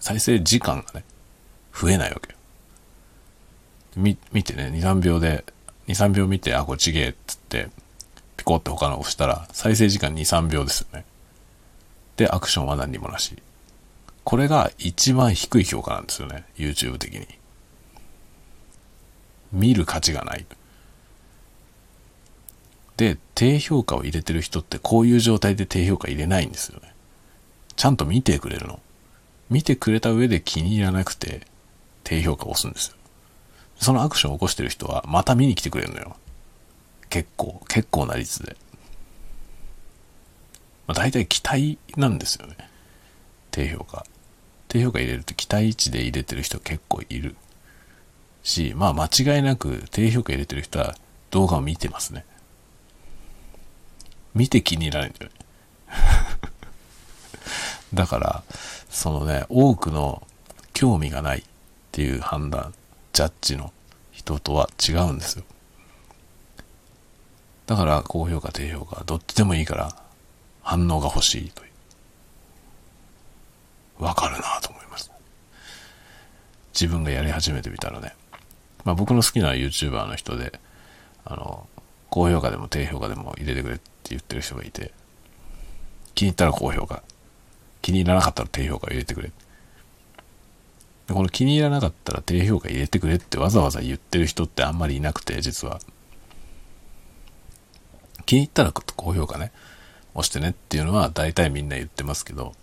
[0.00, 1.04] 再生時間がね、
[1.72, 2.38] 増えないわけよ。
[3.96, 5.44] み、見てね、2、3秒で、
[5.88, 7.68] 2、3秒見て、あ、これちげえっつって、
[8.36, 11.04] ピコって他の押したら、再生時間2、3秒ですよね。
[12.16, 13.36] で、アクションは何にもなし。
[14.24, 16.44] これが一番低い評価なんですよね。
[16.56, 17.26] YouTube 的に。
[19.52, 20.46] 見る価値がない。
[22.96, 26.94] で、低評価を入れてる人ってこういう状態で低評価入れないんですよね。
[27.76, 28.80] ちゃんと見てくれるの。
[29.50, 31.46] 見てくれた上で気に入らなくて
[32.02, 32.96] 低評価を押すんですよ。
[33.76, 36.16] そのアクションを起こしてる人はまた見に来てくれるのよ。
[37.10, 38.56] 結構、結構な率で。
[40.86, 42.56] まあ、大体期待なんですよね。
[43.50, 44.04] 低評価。
[44.68, 47.36] 低評価入れると期待値で入れてる人結構いる。
[48.42, 50.94] し、まあ間違いなく低評価入れてる人は
[51.30, 52.24] 動画を見てますね。
[54.34, 55.36] 見て気に入らないんだよね。
[57.94, 58.42] だから、
[58.90, 60.26] そのね、多くの
[60.72, 61.42] 興味がないっ
[61.92, 62.74] ていう判断、
[63.12, 63.72] ジャッジの
[64.10, 65.44] 人とは違うんですよ。
[67.66, 70.03] だから、高評価、低評価、どっちでもいいから
[70.64, 71.68] 反応が欲しいとい
[74.00, 74.04] う。
[74.04, 75.12] わかるなと思います。
[76.72, 78.14] 自分がやり始めてみたらね。
[78.84, 80.58] まあ僕の好きな YouTuber の人で、
[81.24, 81.68] あの、
[82.10, 84.92] 高評価でも低評価でも入れてくれって言ってる人がいて、
[86.14, 87.02] 気に入ったら高評価、
[87.82, 89.30] 気に入らなかったら低評価入れてくれ。
[91.08, 95.80] この気に入らなかったら低評価入れてくれってわざわざ言ってる人ってあんまりいなくて、実は。
[98.26, 99.52] 気に入ったら高評価ね、
[100.14, 102.54] 押してねっていうのは大体みんな言ってますけど、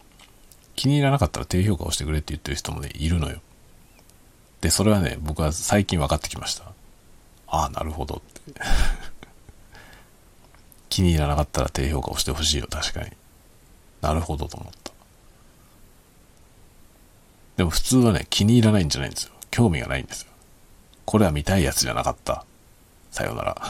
[0.75, 3.41] 気に入らなかったら低評価押してくれって言ってる人もね、いるのよ。
[4.61, 6.63] で、それはね、僕は最近分かってきました。
[7.47, 8.41] ああ、なるほどって。
[10.89, 13.11] 気に入らなかったら低評価押してほしいよ、確かに。
[14.01, 14.91] なるほどと思った。
[17.57, 19.33] でも普通はね、気に入らないんじゃないんですよ。
[19.51, 20.31] 興味がないんですよ。
[21.05, 22.45] これは見たいやつじゃなかった。
[23.11, 23.61] さよなら。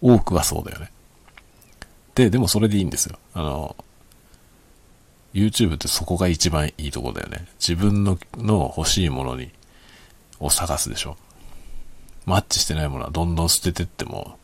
[0.00, 0.92] 多くはそうだよね。
[2.20, 3.18] で、でもそれでいいんですよ。
[3.32, 3.74] あの、
[5.32, 7.46] YouTube ってそこが一番いいとこだよね。
[7.58, 9.50] 自分のの欲しいものに、
[10.38, 11.16] を探すでしょ。
[12.26, 14.38] マッチしてないものはどんどん捨ててっても、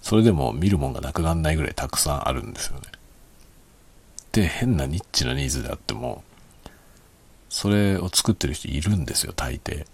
[0.00, 2.86] それでも見るもんがなくならないぐらいたくさんあるんですよね。
[4.32, 6.24] で、変なニッチなニーズであっても、
[7.50, 9.84] それを作ってる人いるんですよ、大抵。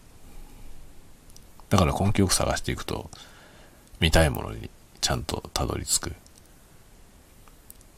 [1.70, 3.11] だから根気よく探していくと、
[3.98, 6.12] 見たいものにちゃんとたどり着く。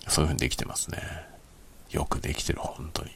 [0.08, 0.98] そういう風にできてますね。
[1.90, 3.10] よくできてる、本当に。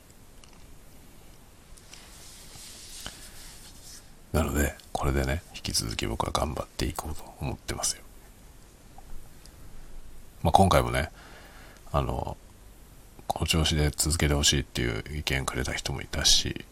[4.33, 8.03] なので、これでね、引き続き僕は頑張っていこうと思ってますよ。
[10.43, 11.11] まあ、今回もね、
[11.91, 12.37] あの、
[13.27, 16.65] この調子で続けてほしいっていう意見くれた人もいたし、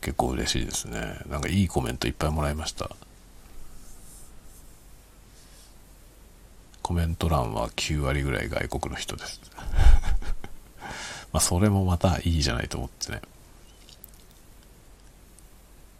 [0.00, 1.18] 結構嬉しいですね。
[1.28, 2.90] なんかいいコメントいっぱいもらいました。
[6.86, 9.40] コメント欄は9割ぐらい外国の人です。
[11.34, 13.22] まあそれもまたいいじゃないと思ってね。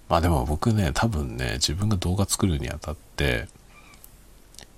[0.09, 3.49] まあでも僕ね、多分ね、自分が動画作るにあたって、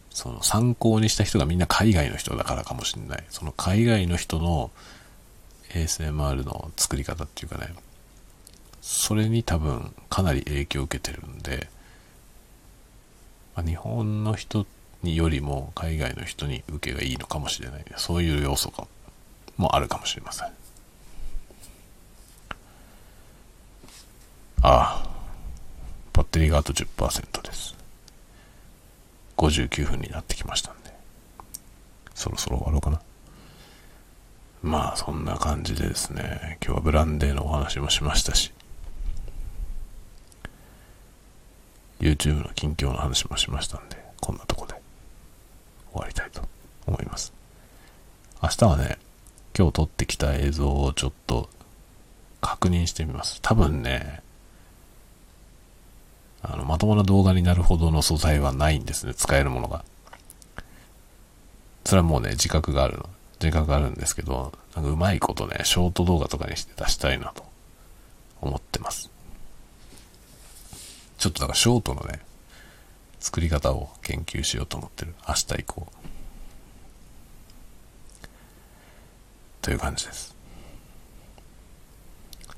[0.08, 3.24] その参考にした人がみんな海外の人だからかもしれない。
[3.28, 4.70] その海外の人の
[5.74, 7.74] ASMR の作り方っていうかね、
[8.80, 11.68] それに多分かなり影響を受けてるんで、
[13.54, 17.84] まあ、日本の人ってによりも海外の人に受けがいいのかもしれない。
[17.96, 18.86] そういう要素が
[19.56, 20.48] もあるかもしれません。
[20.48, 20.52] あ
[24.62, 25.08] あ、
[26.12, 27.76] バッテリーがあと10%です。
[29.36, 30.92] 59分になってきましたんで、
[32.14, 33.00] そろそろ終わろうかな。
[34.62, 38.52] まあ、そんな感じでですね、今日はブランデーのお話もしましたし、
[42.00, 44.77] YouTube の近況の話もしましたんで、こんなとこで
[45.92, 46.42] 終わりたいと
[46.86, 47.32] 思います。
[48.42, 48.98] 明日はね、
[49.56, 51.48] 今日撮ってきた映像をちょっと
[52.40, 53.40] 確認してみます。
[53.42, 54.22] 多分ね、
[56.42, 59.84] あの、まともな動画になるほどの素材はないんですね、使えるものが。
[61.84, 63.08] それはもうね、自覚があるの。
[63.40, 67.44] 自覚があるんですけど、なんかうまいことね、ショート動画とかにして出したいなと
[68.40, 69.10] 思ってます。
[71.18, 72.20] ちょっとなんかショートのね、
[73.20, 75.14] 作り方を研究しようと思ってる。
[75.26, 75.86] 明日以降。
[79.62, 80.34] という感じです。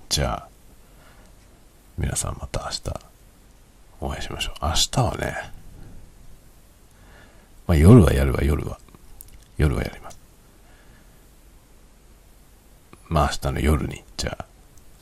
[0.09, 0.49] じゃあ、
[1.97, 3.01] 皆さんまた明日
[4.01, 4.55] お会いしましょう。
[4.63, 5.53] 明日はね、
[7.67, 8.79] まあ夜はやるわ、夜は。
[9.59, 10.19] 夜はやります。
[13.09, 14.47] まあ明日の夜に、じゃあ、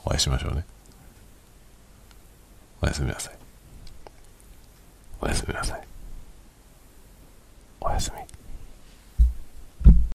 [0.05, 0.65] お会いしましょうね。
[2.83, 3.38] おやすみなさい。
[5.21, 5.83] おやすみなさい。
[7.81, 8.28] おやすみ。